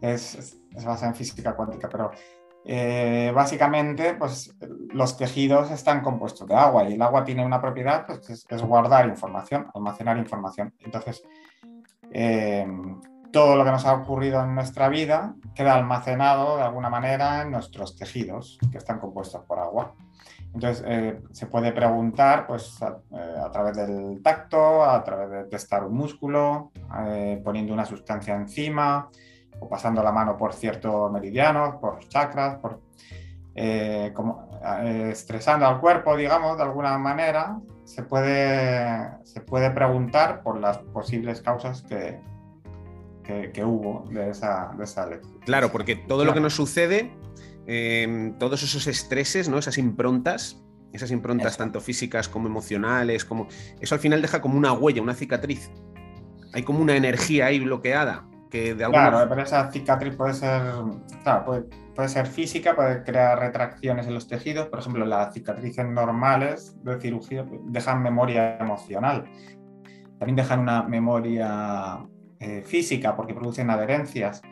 [0.00, 2.10] Es, es, es basada en física cuántica, pero
[2.64, 4.54] eh, básicamente, pues
[4.92, 9.08] los tejidos están compuestos de agua y el agua tiene una propiedad, pues, es, guardar
[9.08, 10.72] información, almacenar información.
[10.80, 11.22] Entonces,
[12.12, 12.66] eh,
[13.32, 17.50] todo lo que nos ha ocurrido en nuestra vida queda almacenado de alguna manera en
[17.50, 19.94] nuestros tejidos que están compuestos por agua.
[20.54, 25.96] Entonces, eh, se puede preguntar pues, a, través del tacto, a través de testar un
[25.96, 26.70] músculo,
[27.42, 29.08] poniendo una sustancia encima,
[29.62, 32.80] o pasando la mano por ciertos meridianos, por chakras, por,
[33.54, 34.48] eh, como,
[34.82, 40.78] eh, estresando al cuerpo, digamos, de alguna manera, se puede, se puede preguntar por las
[40.78, 42.20] posibles causas que,
[43.52, 45.44] que, hubo de esa, de esa lectura.
[45.44, 47.12] Claro, porque todo lo que nos sucede,
[47.66, 49.58] eh, todos esos estreses, ¿no?
[49.58, 50.60] esas improntas,
[50.92, 53.46] esas improntas tanto físicas como emocionales, como
[53.80, 55.70] eso al final deja como una huella, una cicatriz.
[56.52, 58.26] hay como una energía ahí bloqueada.
[58.52, 59.08] Que de alguna...
[59.08, 60.60] Claro, pero esa cicatriz puede ser,
[61.22, 61.62] claro, puede,
[61.94, 64.68] puede, ser física, puede crear retracciones en los tejidos.
[64.68, 69.24] Por ejemplo, las cicatrices normales de cirugía dejan memoria emocional.
[70.18, 72.06] También dejan una memoria
[72.40, 74.42] eh, física porque producen adherencias.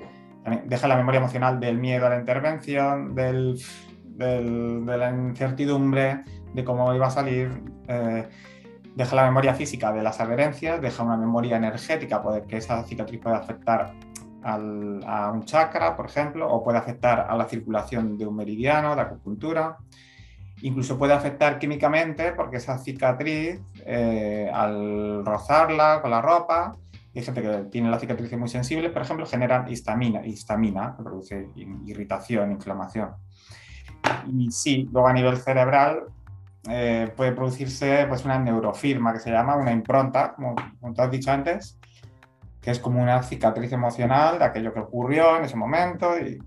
[0.44, 3.60] También deja la memoria emocional del miedo a la intervención, del,
[4.04, 7.62] del, de la incertidumbre, de cómo iba a salir.
[7.86, 8.26] Eh,
[8.94, 13.20] deja la memoria física de las adherencias, deja una memoria energética, puede que esa cicatriz
[13.20, 13.92] puede afectar
[14.42, 19.02] a un chakra, por ejemplo, o puede afectar a la circulación de un meridiano, de
[19.02, 19.76] acupuntura.
[20.62, 26.76] Incluso puede afectar químicamente porque esa cicatriz, eh, al rozarla con la ropa,
[27.14, 31.48] hay gente que tiene la cicatriz muy sensible, por ejemplo, genera histamina, histamina que produce
[31.86, 33.10] irritación, inflamación.
[34.28, 36.04] Y sí, luego a nivel cerebral
[36.68, 41.10] eh, puede producirse pues, una neurofirma que se llama, una impronta, como, como tú has
[41.10, 41.78] dicho antes,
[42.60, 46.38] que es como una cicatriz emocional de aquello que ocurrió en ese momento y,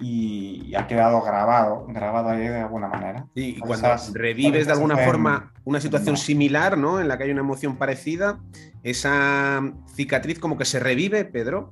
[0.00, 3.26] y ha quedado grabado, grabado ahí de alguna manera.
[3.34, 7.00] Y, cuando revives de alguna forma una situación similar, ¿no?
[7.00, 8.40] En la que hay una emoción parecida,
[8.82, 9.62] esa
[9.94, 11.68] cicatriz como que se revive, Pedro.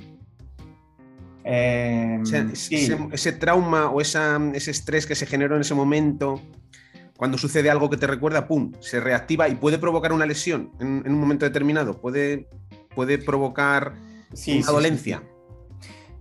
[1.44, 2.74] Eh, ese, sí.
[2.74, 6.42] ese, ese, trauma o esa, ese estrés que se generó en ese momento,
[7.18, 11.02] cuando sucede algo que te recuerda, ¡pum!, se reactiva y puede provocar una lesión en,
[11.04, 12.48] en un momento determinado, puede,
[12.94, 13.94] puede provocar
[14.32, 15.22] sí, una sí, dolencia.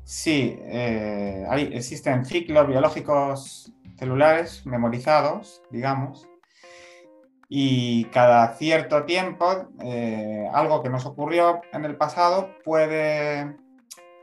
[0.03, 6.27] Sí, eh, hay, existen ciclos biológicos celulares memorizados, digamos,
[7.47, 13.55] y cada cierto tiempo eh, algo que nos ocurrió en el pasado puede,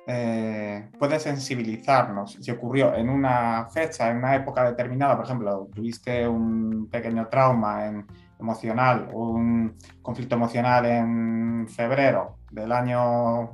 [0.07, 2.39] eh, puede sensibilizarnos.
[2.41, 8.05] Si ocurrió en una fecha, en una época determinada, por ejemplo, tuviste un pequeño trauma
[8.39, 13.51] emocional, un conflicto emocional en febrero del año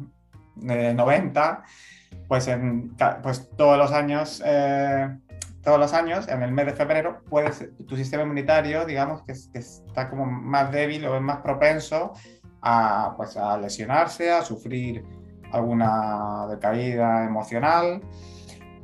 [0.56, 1.62] 90,
[2.26, 4.42] pues, en, pues todos los años...
[4.44, 5.08] Eh,
[5.62, 10.08] todos los años, en el mes de febrero, puedes, tu sistema inmunitario, digamos, que, está
[10.08, 12.14] como más débil o es más propenso
[12.62, 15.04] a, pues, a lesionarse, a sufrir
[15.52, 18.00] alguna decaída emocional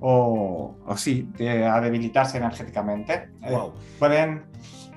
[0.00, 3.30] o, o sí, de, a debilitarse energéticamente.
[3.48, 3.68] Wow.
[3.68, 4.44] Eh, pueden,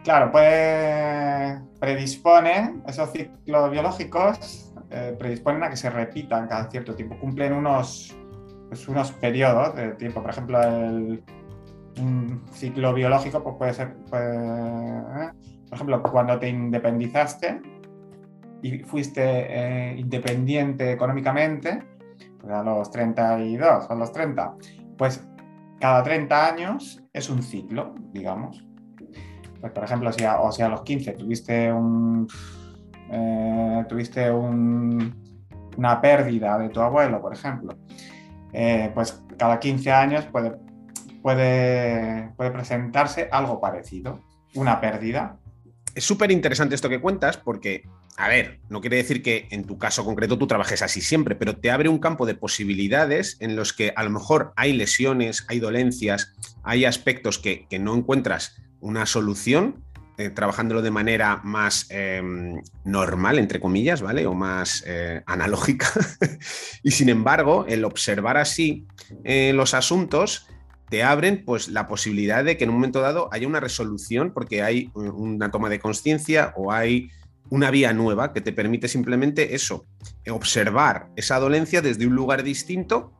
[0.04, 7.18] claro, puede, predispone, esos ciclos biológicos eh, predisponen a que se repitan cada cierto tiempo,
[7.20, 8.16] cumplen unos,
[8.68, 11.24] pues, unos periodos de tiempo, por ejemplo, el
[12.00, 15.32] un ciclo biológico pues puede ser, puede, ¿eh?
[15.68, 17.62] por ejemplo, cuando te independizaste
[18.62, 21.84] y fuiste eh, independiente económicamente,
[22.40, 24.56] pues a los 32 o a los 30,
[24.98, 25.26] pues
[25.80, 28.66] cada 30 años es un ciclo, digamos.
[29.62, 32.28] Pues, por ejemplo, si a, o si a los 15 tuviste un,
[33.12, 37.78] eh, tuviste un, una pérdida de tu abuelo, por ejemplo,
[38.54, 40.58] eh, pues cada 15 años puede
[41.22, 44.20] puede, puede presentarse algo parecido,
[44.56, 45.38] una pérdida.
[45.96, 47.84] Es súper interesante esto que cuentas porque,
[48.20, 51.56] a ver, no quiere decir que en tu caso concreto tú trabajes así siempre, pero
[51.56, 55.62] te abre un campo de posibilidades en los que a lo mejor hay lesiones, hay
[55.62, 59.86] dolencias, hay aspectos que, que no encuentras una solución
[60.18, 62.22] eh, trabajándolo de manera más eh,
[62.84, 64.28] normal, entre comillas, ¿vale?
[64.28, 65.90] O más eh, analógica.
[66.84, 68.86] y sin embargo, el observar así
[69.24, 70.46] eh, los asuntos
[70.90, 74.62] te abren pues la posibilidad de que en un momento dado haya una resolución porque
[74.62, 77.12] hay una toma de conciencia o hay
[77.50, 79.86] una vía nueva que te permite simplemente eso,
[80.30, 83.14] observar esa dolencia desde un lugar distinto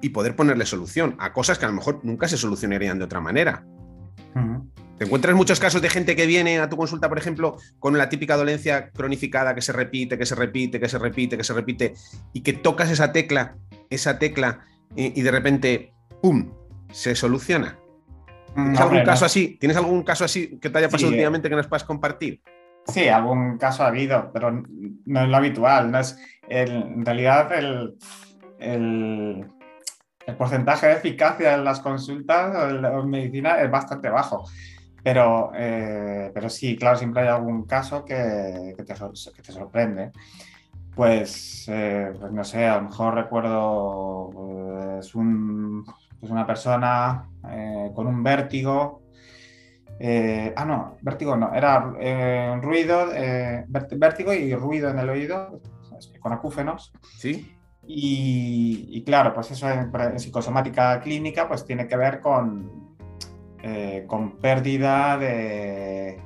[0.00, 3.20] y poder ponerle solución a cosas que a lo mejor nunca se solucionarían de otra
[3.20, 3.64] manera.
[4.34, 4.70] Uh -huh.
[4.98, 8.10] ¿Te encuentras muchos casos de gente que viene a tu consulta, por ejemplo, con la
[8.10, 11.94] típica dolencia cronificada que se repite, que se repite, que se repite, que se repite,
[12.34, 13.56] y que tocas esa tecla,
[13.88, 16.52] esa tecla, y, y de repente, ¡pum!,
[16.92, 17.78] se soluciona.
[18.54, 19.04] ¿Tienes, no, algún no.
[19.04, 19.56] caso así?
[19.58, 22.42] ¿Tienes algún caso así que te haya pasado sí, últimamente que nos puedas compartir?
[22.90, 25.90] Sí, algún caso ha habido, pero no es lo habitual.
[25.90, 26.16] No es
[26.50, 27.96] en realidad, el,
[28.58, 29.46] el,
[30.36, 34.44] porcentaje de eficacia en las consultas o en, medicina es bastante bajo.
[35.02, 40.10] Pero, eh, pero sí, claro, siempre hay algún caso que, que te, sorprende.
[40.94, 45.84] Pues, eh, pues, no sé, a lo mejor recuerdo pues, un,
[46.18, 49.02] pues una persona eh, con un vértigo.
[50.02, 53.08] Eh, ah, no, vértigo no, era eh, ruido,
[53.98, 55.60] vértigo y ruido en el oído,
[56.20, 56.94] con acúfenos.
[57.18, 57.54] Sí.
[57.86, 62.96] Y, y claro, pues eso en, en, psicosomática clínica pues tiene que ver con,
[64.06, 66.18] con pérdida de,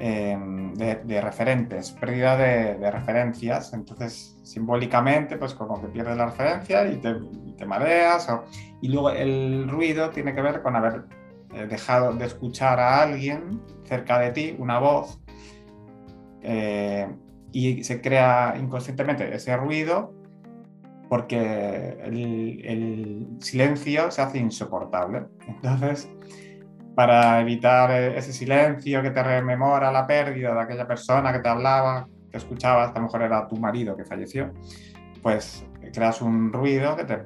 [0.00, 3.72] em, de, referentes, pérdida de, referencias.
[3.72, 8.28] Entonces, simbólicamente, pues como que pierdes la referencia y te, mareas.
[8.80, 11.04] y luego el ruido tiene que ver con haber
[11.54, 15.20] eh, dejado de escuchar a alguien cerca de ti, una voz,
[16.42, 17.08] eh,
[17.52, 20.14] y se crea inconscientemente ese ruido
[21.08, 25.26] porque el, silencio se hace insoportable.
[25.46, 26.08] Entonces,
[26.94, 32.08] para evitar ese silencio que te rememora la pérdida de aquella persona que te hablaba,
[32.30, 34.54] que escuchabas, que a lo mejor era tu marido que falleció,
[35.22, 37.18] pues creas un ruido que te,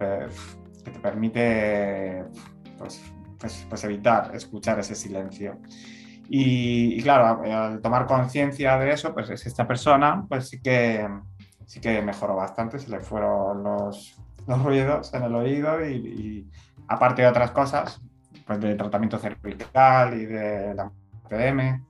[0.85, 2.25] que te permite
[2.79, 3.01] pues,
[3.39, 5.61] pues, pues, evitar escuchar ese silencio.
[6.29, 11.07] Y, claro, al tomar conciencia de eso, pues esta persona, pues sí que
[11.67, 16.49] sí que mejoró bastante, se le fueron los, los ruidos en el oído y,
[16.89, 18.01] aparte de otras cosas,
[18.47, 20.91] pues de tratamiento cervical y de la
[21.29, 21.83] PM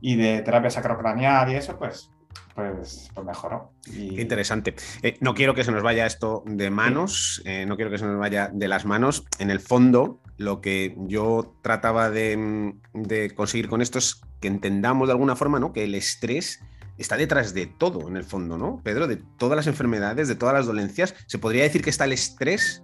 [0.00, 2.10] y de terapia sacrocraneal y eso, pues,
[2.54, 3.72] pues, pues mejoró.
[3.84, 4.74] Qué interesante.
[5.02, 8.06] Eh, no quiero que se nos vaya esto de manos, eh, no quiero que se
[8.06, 9.24] nos vaya de las manos.
[9.38, 15.08] En el fondo, lo que yo trataba de, de conseguir con esto es que entendamos
[15.08, 15.72] de alguna forma ¿no?
[15.72, 16.60] que el estrés
[16.98, 18.80] está detrás de todo, en el fondo, ¿no?
[18.82, 22.12] Pedro, de todas las enfermedades, de todas las dolencias, ¿se podría decir que está el
[22.12, 22.82] estrés?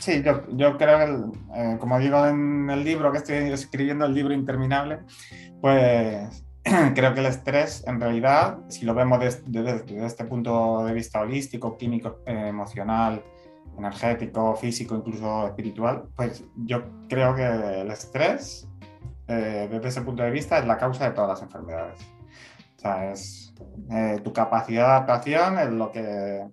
[0.00, 4.34] Sí, yo, creo que, eh, como digo en el libro que estoy escribiendo, el libro
[4.34, 5.00] interminable,
[5.60, 6.44] pues
[6.94, 11.76] creo que el estrés, en realidad, si lo vemos desde, este punto de vista holístico,
[11.76, 13.24] químico, eh, emocional,
[13.76, 17.44] energético, físico, incluso espiritual, pues yo creo que
[17.80, 18.68] el estrés,
[19.28, 22.14] eh, desde ese punto de vista, es la causa de todas las enfermedades
[22.84, 23.54] sea, es
[23.90, 26.46] eh, tu capacidad de adaptación es lo que,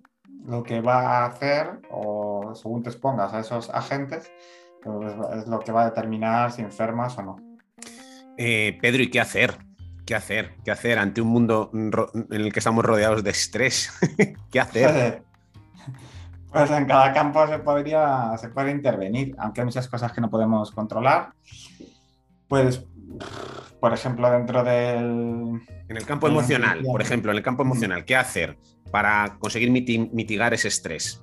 [0.46, 4.30] lo que va a hacer, o según te expongas a esos agentes,
[4.82, 7.36] pues, es lo que va a determinar si enfermas o no.
[8.38, 9.56] Eh, Pedro, ¿y qué hacer?
[10.06, 10.56] ¿Qué hacer?
[10.64, 11.92] ¿Qué hacer ante un mundo en
[12.30, 13.92] el que estamos rodeados de estrés?
[14.50, 15.22] ¿Qué hacer?
[16.52, 20.28] Pues en cada campo se, podría, se puede intervenir, aunque hay muchas cosas que no
[20.28, 21.32] podemos controlar.
[22.46, 22.84] Pues
[23.82, 25.60] por ejemplo, dentro del...
[25.88, 28.56] En el campo emocional, por ejemplo, en el campo emocional, ¿qué hacer
[28.92, 31.20] para conseguir mitigar ese estrés?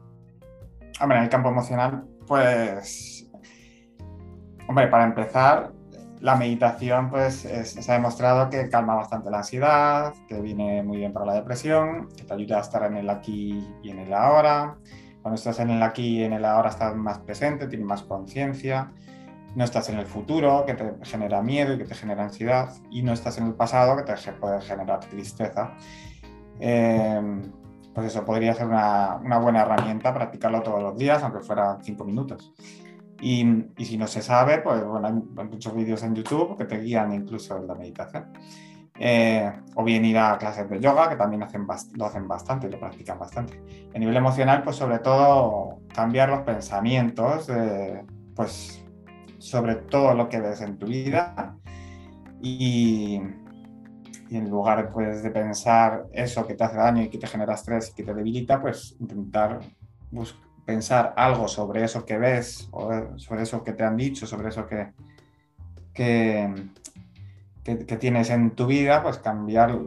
[0.99, 3.31] Hombre, en el campo emocional, pues...
[4.67, 5.71] Hombre, para empezar,
[6.19, 11.13] la meditación, pues se ha demostrado que calma bastante la ansiedad, que viene muy bien
[11.13, 14.75] para la depresión, que te ayuda a estar en el aquí y en el ahora.
[15.29, 18.91] Cuando estás en el aquí y en el ahora estás más presente, tienes más conciencia
[19.55, 23.03] no estás en el futuro, que te genera miedo y que te genera ansiedad, y
[23.03, 25.75] no estás en el pasado, que te puede generar tristeza.
[26.59, 27.51] Em,
[27.93, 32.51] pues eso podría ser una, buena herramienta, practicarlo todos los días, aunque fuera cinco minutos.
[33.21, 33.45] Y,
[33.77, 37.55] si no se sabe, pues bueno, hay muchos vídeos en YouTube que te guían incluso
[37.55, 38.31] en la meditación.
[39.01, 41.41] Eh, o bien ir a clases de yoga, que también
[41.95, 43.61] lo hacen bastante y lo practican bastante.
[43.95, 47.49] A nivel emocional, pues sobre todo cambiar los pensamientos,
[48.35, 48.83] pues
[49.37, 51.55] sobre todo lo que ves en tu vida
[52.41, 53.21] y,
[54.29, 57.89] en lugar pues, de pensar eso que te hace daño y que te genera estrés
[57.89, 59.59] y que te debilita, pues intentar
[60.65, 64.67] pensar algo sobre eso que ves o sobre eso que te han dicho, sobre eso
[64.67, 64.93] que,
[67.63, 69.77] que, tienes en tu vida, pues cambiar,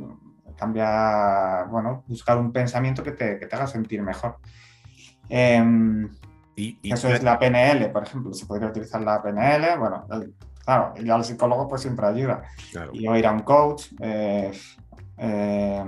[0.56, 4.36] cambiar, bueno, buscar un pensamiento que te, que te haga sentir mejor.
[5.28, 6.08] Em,
[6.56, 10.06] eso es la PNL, por ejemplo, se podría utilizar la PNL, bueno,
[10.64, 12.42] claro, y al psicólogo pues siempre ayuda.
[12.92, 14.52] Y o ir a un coach, eh,
[15.18, 15.84] eh,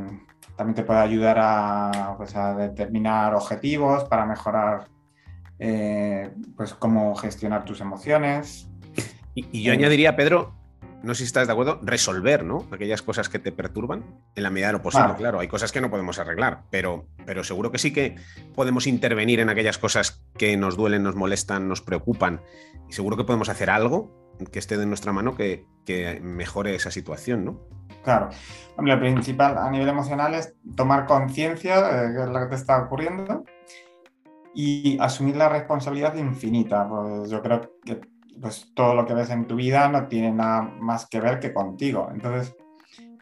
[0.56, 4.88] también te puede ayudar a, pues, a determinar objetivos para mejorar
[5.58, 8.68] eh, pues cómo gestionar tus emociones.
[9.34, 10.54] Y, yo añadiría, Pedro,
[11.04, 12.66] no sé si estás de acuerdo, resolver, ¿no?
[12.72, 15.14] Aquellas cosas que te perturban en la medida de lo posible.
[15.16, 18.16] Claro, hay cosas que no podemos arreglar, pero, pero seguro que sí que
[18.54, 22.40] podemos intervenir en aquellas cosas que nos duelen, nos molestan, nos preocupan.
[22.88, 25.66] Y seguro que podemos hacer algo que esté de nuestra mano que,
[26.22, 27.60] mejore esa situación, ¿no?
[28.02, 28.30] Claro.
[28.78, 33.44] Lo principal a nivel emocional es tomar conciencia de lo que te está ocurriendo
[34.54, 36.88] y asumir la responsabilidad infinita.
[36.88, 38.00] Pues yo creo que
[38.40, 41.52] pues todo lo que ves en tu vida no tiene nada más que ver que
[41.52, 42.08] contigo.
[42.12, 42.54] Entonces,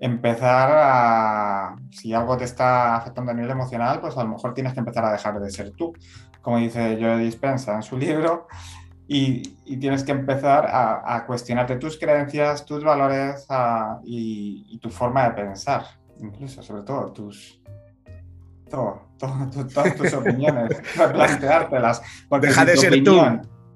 [0.01, 4.73] empezar a, si algo te está afectando a nivel emocional, pues a lo mejor tienes
[4.73, 5.93] que empezar a dejar de ser tú,
[6.41, 8.49] como dice Joe Dispensa en su libro,
[9.07, 9.43] y,
[9.77, 13.47] tienes que empezar a, cuestionarte tus creencias, tus valores
[14.05, 15.85] y, tu forma de pensar,
[16.19, 17.61] incluso, sobre todo, tus...
[18.71, 20.81] Todo, todas tus opiniones,
[21.13, 22.01] planteártelas.
[22.41, 23.21] Deja de ser tú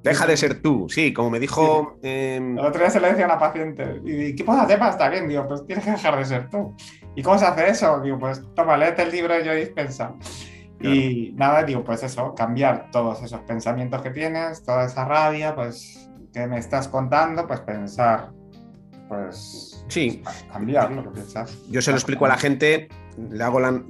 [0.07, 1.99] Deja de ser tú, sí, como me dijo.
[2.01, 4.01] El otro día se lo decía a una paciente.
[4.05, 5.27] ¿Y qué puedo hacer para estar bien?
[5.27, 6.77] Digo, pues tienes que dejar de ser tú.
[7.17, 8.01] ¿Y cómo se hace eso?
[8.01, 10.15] Digo, pues toma, léete el libro de Joe Dispensa.
[10.81, 16.09] Y nada, digo, pues eso, cambiar todos esos pensamientos que tienes, toda esa rabia, pues
[16.33, 18.31] que me estás contando, pues pensar,
[19.09, 20.23] pues sí.
[20.53, 21.59] cambiar lo que piensas.
[21.69, 22.89] Yo se lo explico a la gente,
[23.29, 23.83] le hago la,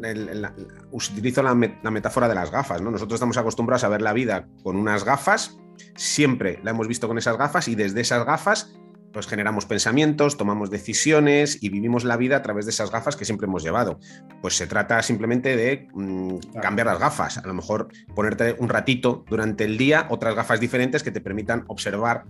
[0.92, 2.90] utilizo la, la, metáfora de las gafas, ¿no?
[2.90, 5.58] Nosotros estamos acostumbrados a ver la vida con unas gafas,
[5.94, 8.76] siempre la hemos visto con esas gafas y desde esas gafas
[9.16, 13.24] pues generamos pensamientos, tomamos decisiones y vivimos la vida a través de esas gafas que
[13.24, 13.98] siempre hemos llevado.
[14.42, 19.24] Pues se trata simplemente de mm, cambiar las gafas, a lo mejor ponerte un ratito
[19.26, 22.24] durante el día otras gafas diferentes que te permitan observar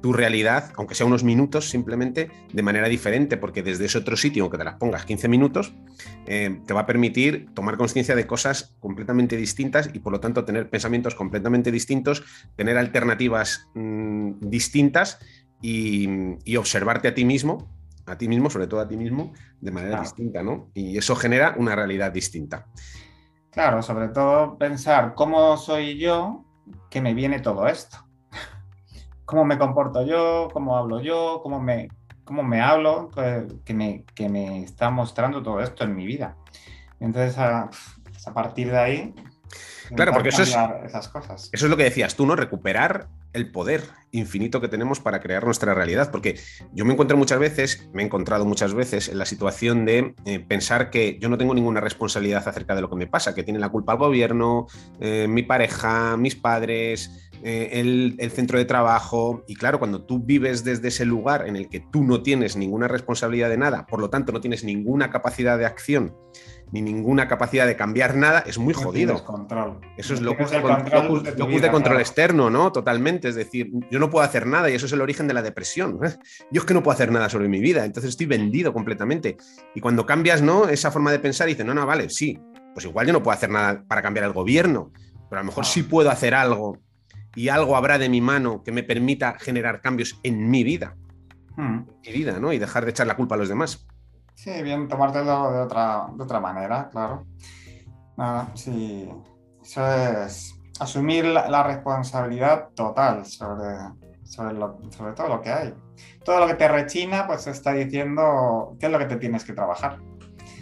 [0.00, 4.42] tu realidad, aunque sea unos minutos simplemente, de manera diferente, porque desde ese otro sitio,
[4.42, 5.72] aunque te las pongas 15 minutos,
[6.26, 10.44] eh, te va a permitir tomar conciencia de cosas completamente distintas y por lo tanto
[10.44, 12.24] tener pensamientos completamente distintos,
[12.56, 15.20] tener alternativas mm, distintas
[15.62, 17.68] y, observarte a ti mismo,
[18.06, 20.70] a ti mismo, sobre todo a ti mismo, de manera distinta, ¿no?
[20.74, 22.66] Y eso genera una realidad distinta.
[23.50, 26.44] Claro, sobre todo pensar cómo soy yo
[26.90, 27.98] que me viene todo esto.
[29.24, 30.48] ¿Cómo me comporto yo?
[30.52, 31.40] ¿Cómo hablo yo?
[31.42, 31.88] ¿Cómo me,
[32.24, 33.10] cómo me hablo?
[33.64, 36.36] que, me, que me está mostrando todo esto en mi vida.
[36.98, 37.70] Entonces, a,
[38.26, 39.14] a partir de ahí,
[39.94, 41.50] Claro, porque eso es, esas cosas.
[41.52, 42.36] eso es lo que decías tú, ¿no?
[42.36, 46.10] Recuperar el poder infinito que tenemos para crear nuestra realidad.
[46.10, 46.38] Porque
[46.72, 50.40] yo me encuentro muchas veces, me he encontrado muchas veces en la situación de eh,
[50.40, 53.58] pensar que yo no tengo ninguna responsabilidad acerca de lo que me pasa, que tiene
[53.58, 54.66] la culpa el gobierno,
[55.00, 59.44] eh, mi pareja, mis padres, eh, el, el, centro de trabajo.
[59.48, 62.88] Y claro, cuando tú vives desde ese lugar en el que tú no tienes ninguna
[62.88, 66.14] responsabilidad de nada, por lo tanto no tienes ninguna capacidad de acción
[66.72, 69.22] ni ninguna capacidad de cambiar nada, es muy jodido.
[69.24, 69.78] Control.
[69.98, 72.72] Eso es lo que control de, de, control externo, ¿no?
[72.72, 73.28] Totalmente.
[73.28, 76.00] Es decir, yo no puedo hacer nada y eso es el origen de la depresión.
[76.50, 79.36] Yo es que no puedo hacer nada sobre mi vida, entonces estoy vendido completamente.
[79.74, 80.66] Y cuando cambias, ¿no?
[80.66, 82.40] Esa forma de pensar, dices, no, no, vale, sí,
[82.72, 84.92] pues igual yo no puedo hacer nada para cambiar el gobierno,
[85.28, 86.78] pero a lo mejor sí puedo hacer algo
[87.34, 90.96] y algo habrá de mi mano que me permita generar cambios en mi vida.
[91.56, 91.84] Hmm.
[92.06, 92.50] Mi vida, ¿no?
[92.52, 93.86] Y dejar de echar la culpa a los demás.
[94.42, 97.24] Sí, bien, tomártelo de otra, de otra manera, claro.
[98.16, 99.08] Nada, sí.
[99.62, 103.68] Eso es asumir la, responsabilidad total sobre,
[104.24, 104.56] sobre,
[104.90, 105.74] sobre, todo lo que hay.
[106.24, 109.52] Todo lo que te rechina, pues está diciendo qué es lo que te tienes que
[109.52, 110.00] trabajar.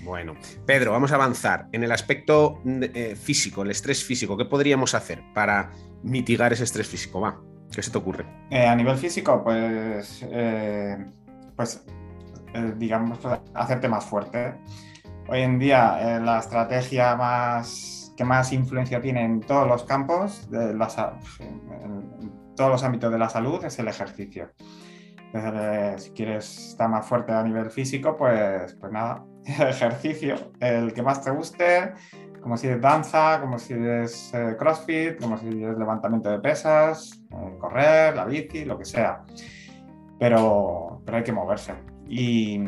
[0.04, 0.34] Bueno,
[0.66, 1.68] Pedro, vamos a avanzar.
[1.72, 5.70] En el aspecto eh, físico, el estrés físico, ¿qué podríamos hacer para
[6.02, 7.22] mitigar ese estrés físico?
[7.22, 7.40] Va,
[7.74, 8.26] ¿qué se te ocurre?
[8.50, 10.98] Eh, a nivel físico, pues, eh,
[11.56, 11.82] pues
[12.52, 13.20] eh, digamos,
[13.54, 14.54] hacerte más fuerte.
[15.28, 20.50] Hoy en día eh, la estrategia más, que más influencia tiene en todos los campos,
[20.50, 20.80] de en,
[22.56, 24.50] todos los ámbitos de la salud, es el ejercicio.
[25.32, 31.02] Eh, si quieres estar más fuerte a nivel físico, pues, pues nada, ejercicio, el que
[31.02, 31.92] más te guste,
[32.42, 37.22] como si es danza, como si es crossfit, como si es levantamiento de pesas,
[37.60, 39.22] correr, la bici, lo que sea.
[40.18, 41.89] Pero, pero hay que moverse.
[42.12, 42.58] Y,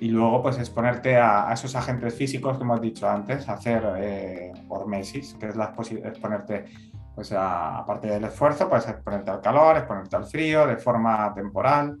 [0.00, 5.34] luego pues exponerte a, a, esos agentes físicos que hemos dicho antes, hacer eh, hormesis,
[5.40, 5.74] que es la
[6.04, 6.66] exponerte,
[7.12, 11.98] pues aparte del esfuerzo, pues exponerte al calor, exponerte al frío de forma temporal,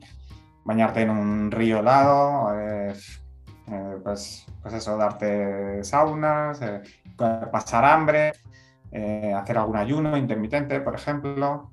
[0.64, 2.94] bañarte en un río helado, eh,
[4.04, 6.82] pues, pues eso, darte saunas, eh,
[7.16, 8.32] pasar hambre,
[8.92, 11.72] eh, hacer algún ayuno intermitente, por ejemplo.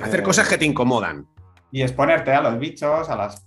[0.00, 1.26] Hacer cosas que te incomodan
[1.70, 3.46] y exponerte a los bichos, a las,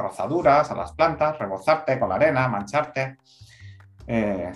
[0.00, 3.18] rozaduras, a las plantas, rebozarte con la arena, mancharte.
[4.06, 4.52] Eh,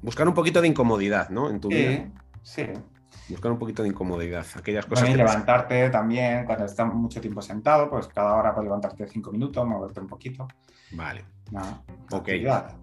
[0.00, 1.50] Buscar un poquito de incomodidad, ¿no?
[1.50, 2.10] En tu vida.
[2.42, 2.66] Sí.
[3.28, 4.46] Buscar un poquito de incomodidad.
[4.56, 5.08] Aquellas cosas.
[5.08, 9.66] Y levantarte también cuando estás mucho tiempo sentado, pues cada hora puedes levantarte cinco minutos,
[9.66, 10.48] moverte un poquito.
[10.92, 11.24] Vale.
[12.10, 12.28] ok.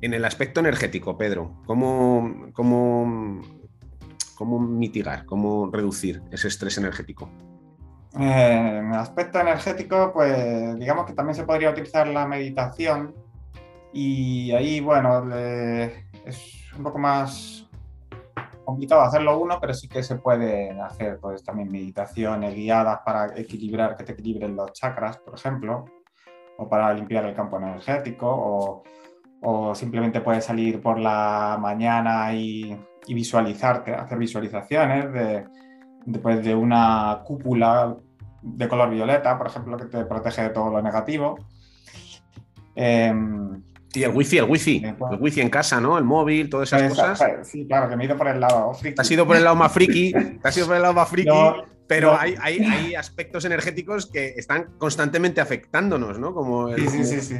[0.01, 3.41] En el aspecto energético, Pedro, ¿cómo, cómo,
[4.35, 7.29] cómo mitigar, cómo reducir ese estrés energético?
[8.13, 13.13] En el aspecto energético, pues digamos que también se podría utilizar la meditación.
[13.93, 17.67] Y ahí, bueno, es un poco más
[18.65, 23.95] complicado hacerlo uno, pero sí que se puede hacer pues también meditaciones guiadas para equilibrar,
[23.95, 25.85] que te equilibren los chakras, por ejemplo,
[26.57, 28.83] o para limpiar el campo energético, o,
[29.41, 35.45] o simplemente puedes salir por la mañana y, y visualizarte, hacer visualizaciones de
[36.05, 37.95] después de una cúpula
[38.41, 41.37] de color violeta, por ejemplo, que te protege de todo lo negativo.
[42.75, 43.13] Eh,
[43.91, 44.83] Sí, el wifi, el wifi.
[44.85, 45.97] El wifi en casa, ¿no?
[45.97, 47.47] El móvil, todas esas cosas.
[47.47, 48.95] Sí, claro, que me he ido por el lado friki.
[48.95, 50.11] Te has ido por el lado más friki.
[50.11, 51.29] Te has ido por el lado más friki.
[51.87, 56.33] pero hay, hay, aspectos energéticos que están constantemente afectándonos, ¿no?
[56.33, 57.35] Como Sí, sí, sí, sí.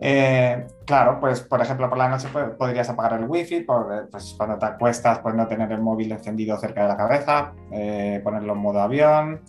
[0.00, 2.28] Eh, claro, pues por ejemplo por la noche
[2.58, 6.58] podrías apagar el wifi, por, pues cuando te acuestas pues no tener el móvil encendido
[6.58, 9.40] cerca de la cabeza, eh, ponerlo en modo avión,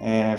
[0.00, 0.36] eh,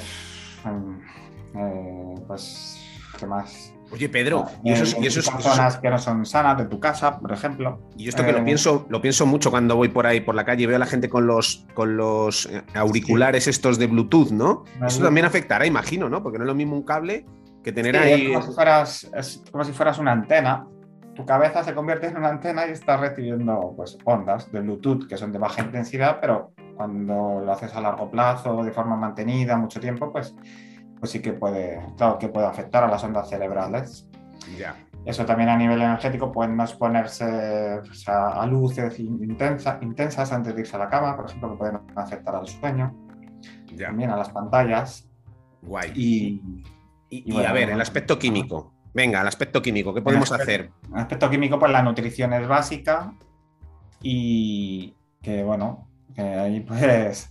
[2.27, 2.77] pues
[3.19, 3.73] ¿qué más?
[3.89, 7.79] Oye, Pedro, y eso, y personas que no son sanas de tu casa, por ejemplo.
[7.95, 10.63] Y esto que lo pienso, lo pienso mucho cuando voy por ahí por la calle
[10.63, 14.65] y veo a la gente con los con los auriculares estos de Bluetooth, ¿no?
[14.85, 16.21] Eso también afectará, imagino, ¿no?
[16.21, 17.25] Porque no es lo mismo un cable
[17.68, 18.28] que tener ahí.
[18.28, 20.65] Es como, si fueras, es como si fueras una antena.
[21.15, 25.18] Tu cabeza se convierte en una antena y estás recibiendo pues, ondas de Bluetooth que
[25.18, 29.80] son de baja intensidad, pero cuando lo haces a largo plazo, de forma mantenida, mucho
[29.80, 30.36] tiempo, pues,
[30.99, 34.07] pues sí que puede, claro, que puede afectar a las ondas cerebrales.
[34.57, 34.76] Ya.
[35.03, 40.76] Eso también a nivel energético puede no exponerse a luces intensa, intensas antes de irse
[40.76, 42.95] a la cama, por ejemplo, que pueden afectar al sueño.
[43.74, 43.88] Ya.
[43.88, 45.09] También a las pantallas.
[45.63, 45.91] Guay.
[45.95, 46.41] Y,
[47.10, 48.74] y, a ver, el aspecto químico.
[48.93, 50.72] Venga, el aspecto químico, ¿qué podemos hacer?
[50.91, 53.14] El aspecto químico, pues la nutrición es básica
[54.01, 57.30] y que bueno, que ahí pues,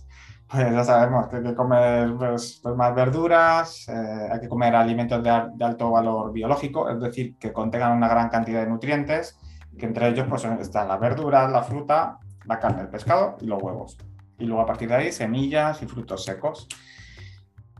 [0.49, 4.75] pues ya sabemos que hay que comer pues, pues más verduras, eh, hay que comer
[4.75, 9.37] alimentos de, alto valor biológico, es decir, que contengan una gran cantidad de nutrientes,
[9.77, 13.61] que entre ellos pues están las verduras, la fruta, la carne, el pescado y los
[13.61, 13.97] huevos.
[14.39, 16.67] Y luego a partir de ahí semillas y frutos secos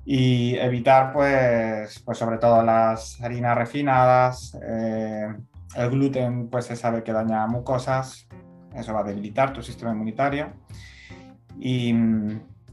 [0.10, 5.28] y evitar, pues, pues sobre todo las harinas refinadas, eh,
[5.76, 8.26] el gluten, pues se sabe que daña mucosas,
[8.74, 10.54] eso va a debilitar tu sistema inmunitario.
[11.60, 11.94] Y,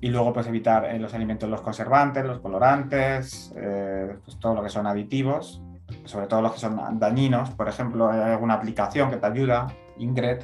[0.00, 4.62] y luego, pues evitar en los alimentos los conservantes, los colorantes, eh, pues todo lo
[4.62, 5.60] que son aditivos,
[6.04, 7.50] sobre todo los que son dañinos.
[7.50, 9.66] Por ejemplo, hay alguna aplicación que te ayuda,
[9.98, 10.38] Ingrid,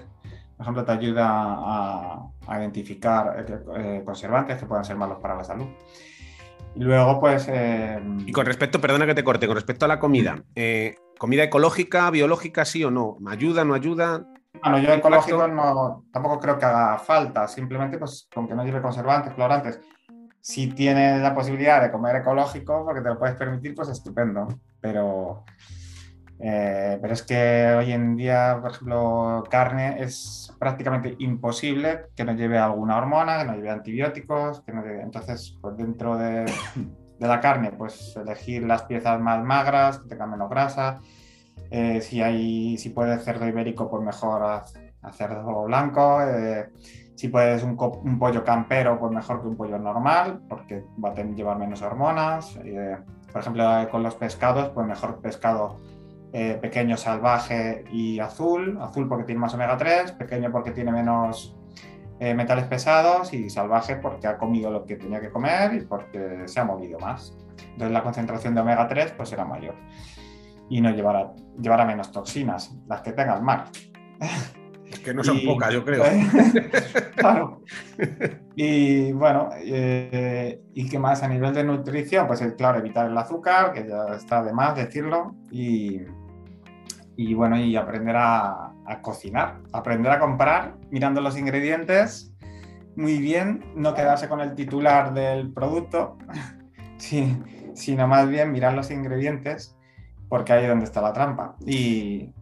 [0.57, 5.45] por ejemplo, te ayuda a, a identificar eh, conservantes que puedan ser malos para la
[5.45, 5.69] salud.
[6.75, 7.47] Y luego, pues...
[7.49, 11.45] Eh, y con respecto, perdona que te corte, con respecto a la comida, eh, ¿comida
[11.45, 13.17] ecológica, biológica, sí o no?
[13.27, 14.25] ¿Ayuda, no ayuda?
[14.63, 18.83] Bueno, yo ecológico no, tampoco creo que haga falta, simplemente pues con que no lleve
[18.83, 19.81] conservantes, colorantes.
[20.41, 24.49] Si tienes la posibilidad de comer ecológico, porque te lo puedes permitir, pues estupendo.
[24.81, 25.45] Pero
[26.43, 32.33] eh, pero es que hoy en día, por ejemplo, carne es prácticamente imposible que no
[32.33, 36.47] lleve alguna hormona, que no lleve antibióticos, entonces pues dentro de,
[37.19, 40.99] la carne, pues elegir las piezas más magras, que tengan menos grasa.
[41.71, 44.65] Eh, si hay, si puedes cerdo ibérico, pues mejor a,
[45.13, 46.23] cerdo blanco.
[46.23, 46.71] Eh,
[47.17, 47.77] si puedes un,
[48.19, 52.59] pollo campero, pues mejor que un pollo normal, porque va a llevar menos hormonas.
[53.31, 55.77] por ejemplo, con los pescados, pues mejor pescado
[56.33, 58.79] eh, pequeño, salvaje y azul.
[58.81, 61.57] Azul porque tiene más omega 3, pequeño porque tiene menos
[62.21, 66.43] eh, metales pesados y salvaje porque ha comido lo que tenía que comer y porque
[66.47, 67.37] se ha movido más.
[67.61, 69.75] Entonces la concentración de omega 3 pues será mayor
[70.69, 73.65] y no llevará, llevará menos toxinas, las que tenga el mar.
[75.05, 76.05] Que no son pocas, yo creo.
[77.17, 77.63] claro.
[78.55, 82.27] Y bueno, eh, ¿y qué más a nivel de nutrición?
[82.27, 86.01] Pues claro, evitar el azúcar, que ya está de más decirlo, y,
[87.23, 92.33] y bueno, y aprender a, cocinar, aprender a comprar mirando los ingredientes
[92.97, 96.17] muy bien, no quedarse con el titular del producto,
[96.97, 99.77] sino más bien mirar los ingredientes,
[100.31, 101.57] porque ahí es donde está la trampa.
[101.67, 102.33] Y,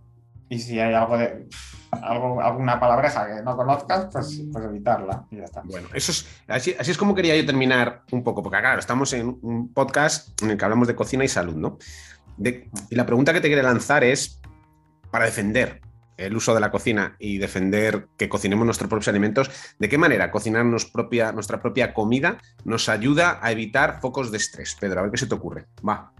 [0.48, 1.48] y si hay algo de
[1.90, 5.62] algo, alguna palabreja que no conozcas, pues, pues evitarla y ya está.
[5.64, 9.12] Bueno, eso es, así, así, es como quería yo terminar un poco, porque claro, estamos
[9.12, 11.78] en un podcast en el que hablamos de cocina y salud, ¿no?
[12.40, 14.40] y la pregunta que te quiere lanzar es,
[15.10, 15.80] para defender
[16.16, 20.30] el uso de la cocina y defender que cocinemos nuestros propios alimentos, ¿de qué manera
[20.30, 24.76] cocinar nuestra propia comida nos ayuda a evitar focos de estrés?
[24.78, 25.66] Pedro, a ver qué se te ocurre.
[25.88, 26.12] Va.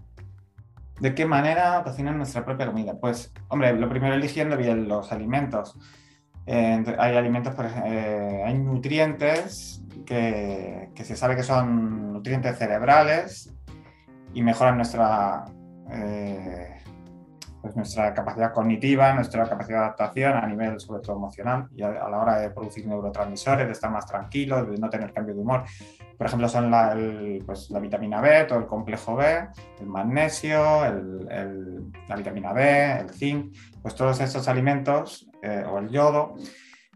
[0.99, 2.93] ¿De qué manera cocinar nuestra propia comida?
[2.99, 5.77] Pues, hombre, lo primero eligiendo bien los alimentos.
[6.45, 13.53] Eh, hay alimentos, por eh, hay nutrientes que, que, se sabe que son nutrientes cerebrales
[14.33, 15.45] y mejoran nuestra,
[15.91, 16.68] eh,
[17.61, 21.91] pues nuestra capacidad cognitiva, nuestra capacidad de adaptación a nivel sobre todo emocional y a,
[21.91, 25.63] la hora de producir neurotransmisores, de estar más tranquilo, de no tener cambio de humor.
[26.17, 26.95] Por ejemplo, son la,
[27.45, 29.47] pues, vitamina B, todo el complejo B,
[29.79, 30.59] el magnesio,
[32.07, 36.35] la vitamina D, el zinc, pues todos estos alimentos, eh, o el yodo,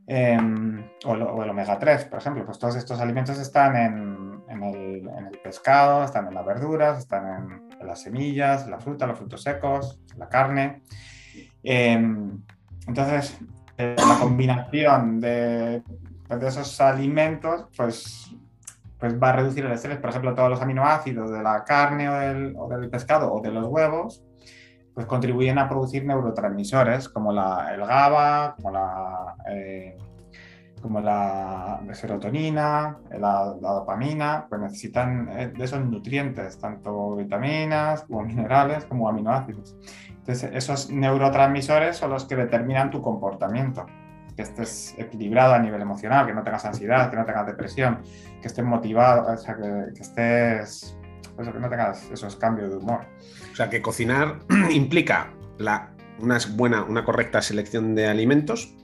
[0.08, 5.28] em, o, el omega 3, por ejemplo, pues todos estos alimentos están en, el, en
[5.28, 10.02] el pescado, están en las verduras, están en, las semillas, la fruta, los frutos secos,
[10.18, 10.84] la carne.
[11.64, 12.42] Em,
[12.88, 13.38] entonces,
[13.78, 15.82] eh, la combinación de,
[16.28, 18.36] pues, de, esos alimentos, pues,
[19.00, 19.98] pues va a reducir el estrés.
[19.98, 24.24] Por ejemplo, todos los aminoácidos de la carne o del, pescado o de los huevos,
[24.94, 29.98] pues contribuyen a producir neurotransmisores como la, el GABA, como la, eh,
[30.84, 38.84] como la serotonina, la, dopamina, pues necesitan eh, de esos nutrientes, tanto vitaminas como minerales
[38.86, 39.78] como aminoácidos.
[40.10, 43.86] Entonces, esos neurotransmisores son los que determinan tu comportamiento
[44.36, 48.00] que estés equilibrado a nivel emocional, que no tengas ansiedad, que no tengas depresión,
[48.42, 50.98] que estés motivado, o sea, que, estés,
[51.36, 53.06] pues, que no tengas esos cambios de humor.
[53.52, 54.40] O sea, que cocinar
[54.72, 58.76] implica la, una buena, una correcta selección de alimentos,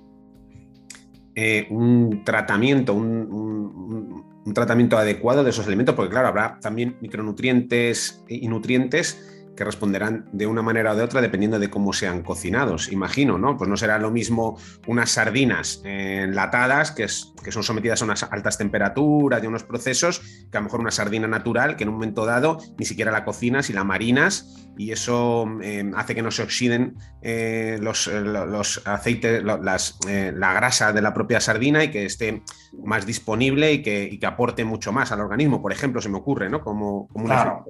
[1.42, 8.26] eh, un tratamiento, un, un, tratamiento adecuado de esos alimentos, porque claro, habrá también micronutrientes
[8.28, 12.89] y nutrientes que responderán de una manera o de otra dependiendo de cómo sean cocinados,
[12.93, 13.57] imagino, ¿no?
[13.57, 14.57] Pues no será lo mismo
[14.88, 17.07] unas sardinas enlatadas que,
[17.43, 20.91] que son sometidas a unas altas temperaturas y unos procesos que a lo mejor una
[20.91, 24.93] sardina natural que en un momento dado ni siquiera la cocinas y la marinas y
[24.93, 30.93] eso eh, hace que no se oxiden eh, los, eh, los, aceites, las, la grasa
[30.93, 32.43] de la propia sardina y que esté
[32.82, 36.18] más disponible y que, y que, aporte mucho más al organismo, por ejemplo, se me
[36.18, 36.62] ocurre, ¿no?
[36.62, 37.66] Como, como claro.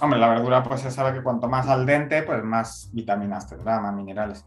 [0.00, 3.80] Hombre, la verdura pues se sabe que cuanto más al dente, pues más vitaminas tendrá,
[3.80, 4.44] más minerales.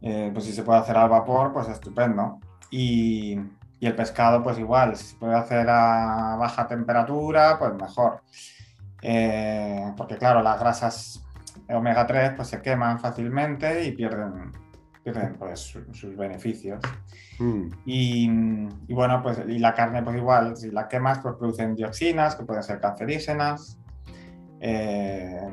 [0.00, 2.40] Eh, pues si se puede hacer al vapor, pues estupendo.
[2.70, 3.38] Y,
[3.80, 8.22] y, el pescado, pues igual, si se puede hacer a baja temperatura, pues mejor.
[9.02, 11.24] Eh, porque claro, las grasas
[11.68, 14.52] omega 3 pues se queman fácilmente y pierden,
[15.04, 15.60] pierden pues,
[15.92, 16.80] sus beneficios.
[17.38, 17.68] Mm.
[17.86, 18.30] Y,
[18.88, 22.44] y, bueno, pues y la carne pues igual, si la quemas pues producen dioxinas que
[22.44, 23.77] pueden ser cancerígenas
[24.60, 25.48] eh,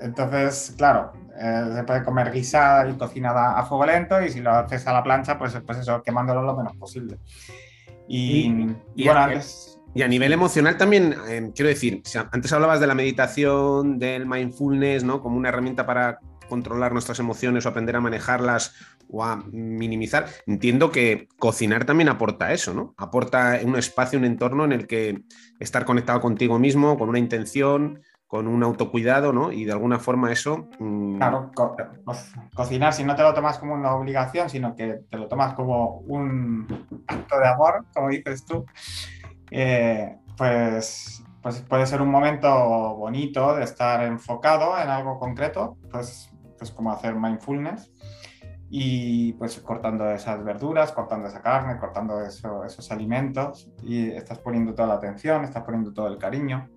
[0.00, 4.52] entonces, claro, eh, se puede comer guisada y cocinada a fuego lento y si lo
[4.52, 7.18] haces a la plancha, pues, pues eso, quemándolo lo menos posible.
[8.08, 8.48] Y,
[9.04, 9.30] bueno, a,
[9.94, 15.02] Y a nivel emocional también, eh, quiero decir, antes hablabas de la meditación, del mindfulness,
[15.04, 15.20] ¿no?
[15.20, 18.74] Como una herramienta para controlar nuestras emociones o aprender a manejarlas
[19.10, 20.26] o a minimizar.
[20.46, 22.94] Entiendo que cocinar también aporta eso, ¿no?
[22.96, 25.22] Aporta un espacio, un entorno en el que
[25.60, 29.52] estar conectado contigo mismo, con una intención, con un autocuidado, ¿no?
[29.52, 30.68] Y de alguna forma eso...
[30.78, 31.50] Mm, claro,
[32.54, 35.98] cocinar, si no te lo tomas como una obligación, sino que te lo tomas como
[36.00, 36.66] un
[37.06, 38.66] acto de amor, como dices tú,
[39.50, 42.48] eh, pues, pues puede ser un momento
[42.96, 47.92] bonito de estar enfocado en algo concreto, pues, pues como hacer mindfulness
[48.68, 54.88] y pues cortando esas verduras, cortando esa carne, cortando esos alimentos y estás poniendo toda
[54.88, 56.68] la atención, estás poniendo todo el cariño.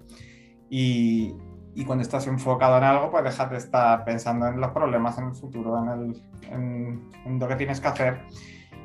[0.70, 1.36] Y,
[1.74, 5.30] y, cuando estás enfocado en algo pues dejas de estar pensando en los problemas en
[5.30, 8.22] el futuro, en, el, en, lo que tienes que hacer.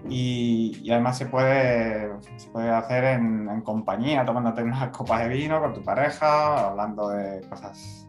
[0.08, 5.28] Y, y además se puede, se puede hacer en, en, compañía, tomándote una copa de
[5.28, 8.08] vino con tu pareja, hablando de cosas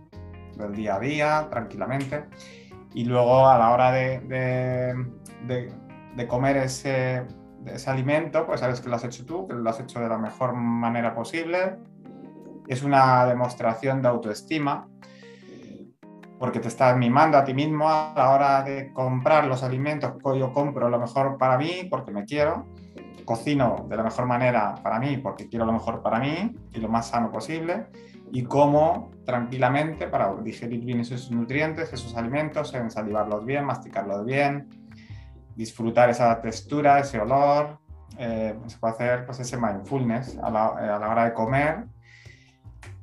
[0.57, 2.23] del día a día tranquilamente
[2.95, 4.21] y luego a la hora de,
[5.45, 7.27] de, comer ese,
[7.65, 10.17] ese, alimento, pues sabes que lo has hecho tú, que lo has hecho de la
[10.17, 11.75] mejor manera posible.
[12.67, 14.87] Es una demostración de autoestima,
[16.39, 20.13] porque te estás mimando a ti mismo a la hora de comprar los alimentos.
[20.37, 22.65] Yo compro lo mejor para mí porque me quiero,
[23.23, 26.89] cocino de la mejor manera para mí porque quiero lo mejor para mí y lo
[26.89, 27.87] más sano posible
[28.31, 34.67] y como tranquilamente para digerir bien esos nutrientes, esos alimentos, ensalivarlos bien, masticarlos bien,
[35.55, 37.79] disfrutar esa textura, ese olor.
[38.17, 41.85] Eh, se puede hacer pues, ese mindfulness a la, a la hora de comer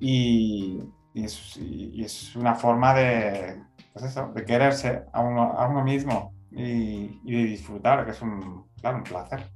[0.01, 0.83] y,
[1.15, 5.85] y, es, y, es, una forma de, pues eso, de quererse a uno, a uno
[5.85, 9.51] mismo y, de disfrutar, que es un, claro, un placer.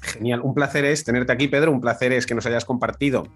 [0.00, 3.26] Genial, un placer es tenerte aquí, Pedro, un placer es que nos hayas compartido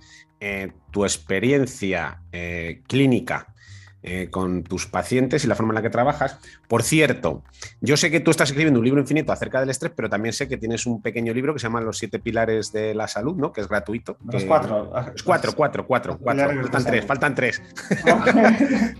[0.40, 3.54] eh, tu experiencia eh, clínica
[4.00, 6.38] eh, con tus pacientes y la forma en la que trabajas.
[6.68, 7.42] Por cierto,
[7.80, 10.46] yo sé que tú estás escribiendo un libro infinito acerca del estrés, pero también sé
[10.46, 13.52] que tienes un pequeño libro que se llama Los siete pilares de la salud, ¿no?
[13.52, 14.16] Que es gratuito.
[14.30, 14.92] Los cuatro.
[15.12, 16.48] Los cuatro, cuatro, cuatro, cuatro.
[16.62, 17.62] Faltan tres, faltan tres.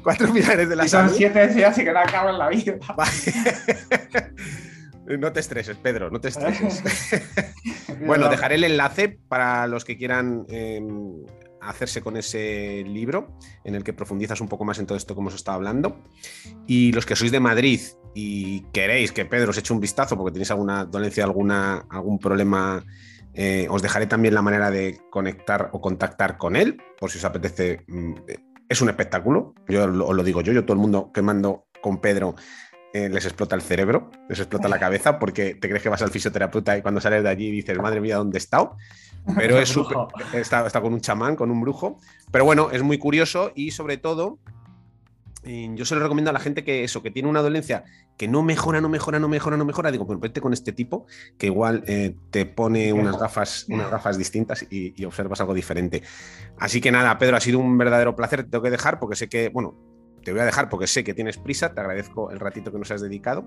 [0.03, 1.09] cuatro pilares de la salud.
[1.11, 2.75] Son siete, sí, así que no acabo en la vida.
[5.17, 6.83] No te estreses, Pedro, no te estreses.
[8.07, 11.25] bueno, dejaré el enlace para los que quieran em,
[11.61, 15.21] hacerse con ese libro, en el que profundizas un poco más en todo esto que
[15.21, 16.03] hemos estado hablando.
[16.67, 17.81] Y los que sois de Madrid
[18.15, 22.85] y queréis que Pedro os eche un vistazo porque tenéis alguna dolencia, alguna, algún problema,
[23.33, 27.25] eh, os dejaré también la manera de conectar o contactar con él, por si os
[27.25, 27.85] apetece.
[27.87, 28.15] Mm,
[28.69, 32.03] es un espectáculo, yo os lo digo yo, yo todo el mundo que mando con
[32.03, 32.35] Pedro
[32.93, 36.11] eh, les explota el cerebro, les explota la cabeza porque te crees que vas al
[36.11, 38.77] fisioterapeuta y cuando sales de allí dices, madre mía, ¿dónde he estado?
[39.37, 39.99] Pero es súper.
[40.33, 41.99] Está, está con un chamán, con un brujo.
[42.31, 44.39] Pero bueno, es muy curioso y sobre todo
[45.45, 47.85] yo se lo recomiendo a la gente que eso, que tiene una dolencia
[48.17, 49.91] que no mejora, no mejora, no mejora, no mejora.
[49.91, 51.07] Digo, pues vete con este tipo
[51.39, 56.03] que igual eh, te pone unas gafas, unas gafas distintas y, observas algo diferente.
[56.59, 58.43] Así que nada, Pedro, ha sido un verdadero placer.
[58.43, 59.75] Te tengo que dejar porque sé que, bueno,
[60.29, 61.73] te voy a dejar porque sé que tienes prisa.
[61.73, 63.47] Te agradezco el ratito que nos has dedicado.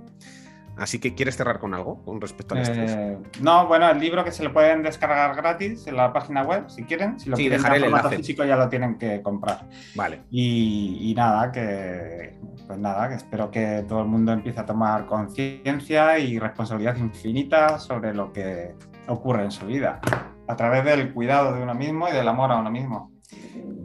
[0.76, 2.92] Así que, ¿quieres cerrar con algo con respecto al estrés?
[2.92, 6.68] Eh, no, bueno, el libro que se lo pueden descargar gratis en la página web,
[6.70, 7.20] si quieren.
[7.20, 8.18] Si lo sí, quieren dejaré el enlace.
[8.18, 9.68] físico ya lo tienen que comprar.
[9.94, 10.24] Vale.
[10.32, 16.18] Y, nada, que pues nada, que espero que todo el mundo empiece a tomar conciencia
[16.18, 18.74] y responsabilidad infinita sobre lo que
[19.08, 20.02] ocurre en su vida,
[20.48, 23.11] a través del cuidado de uno mismo y del amor a uno mismo.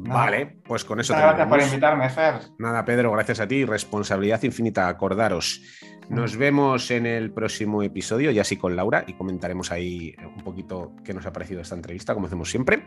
[0.08, 1.14] Vale, pues con eso.
[1.14, 2.34] Gracias por invitarme, Fer.
[2.58, 3.64] Nada, Pedro, gracias a ti.
[3.64, 5.62] Responsabilidad infinita, acordaros.
[6.08, 10.92] Nos vemos en el próximo episodio, ya sí con Laura, y comentaremos ahí un poquito
[11.04, 12.84] qué nos ha parecido esta entrevista, como hacemos siempre,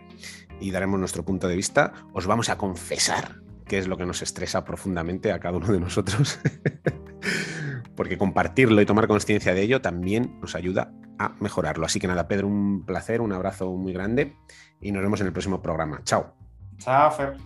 [0.62, 1.92] y daremos nuestro punto de vista.
[2.14, 5.82] Os vamos a confesar qué es lo que nos estresa profundamente a cada uno de
[5.82, 6.40] nosotros,
[7.96, 11.86] porque compartirlo y tomar conciencia de ello también nos ayuda a mejorarlo.
[11.86, 14.38] Así que nada, Pedro, un placer, un abrazo muy grande,
[14.80, 16.02] y nos vemos en el próximo programa.
[16.06, 16.49] Chao.
[16.80, 17.38] Chao, Fer.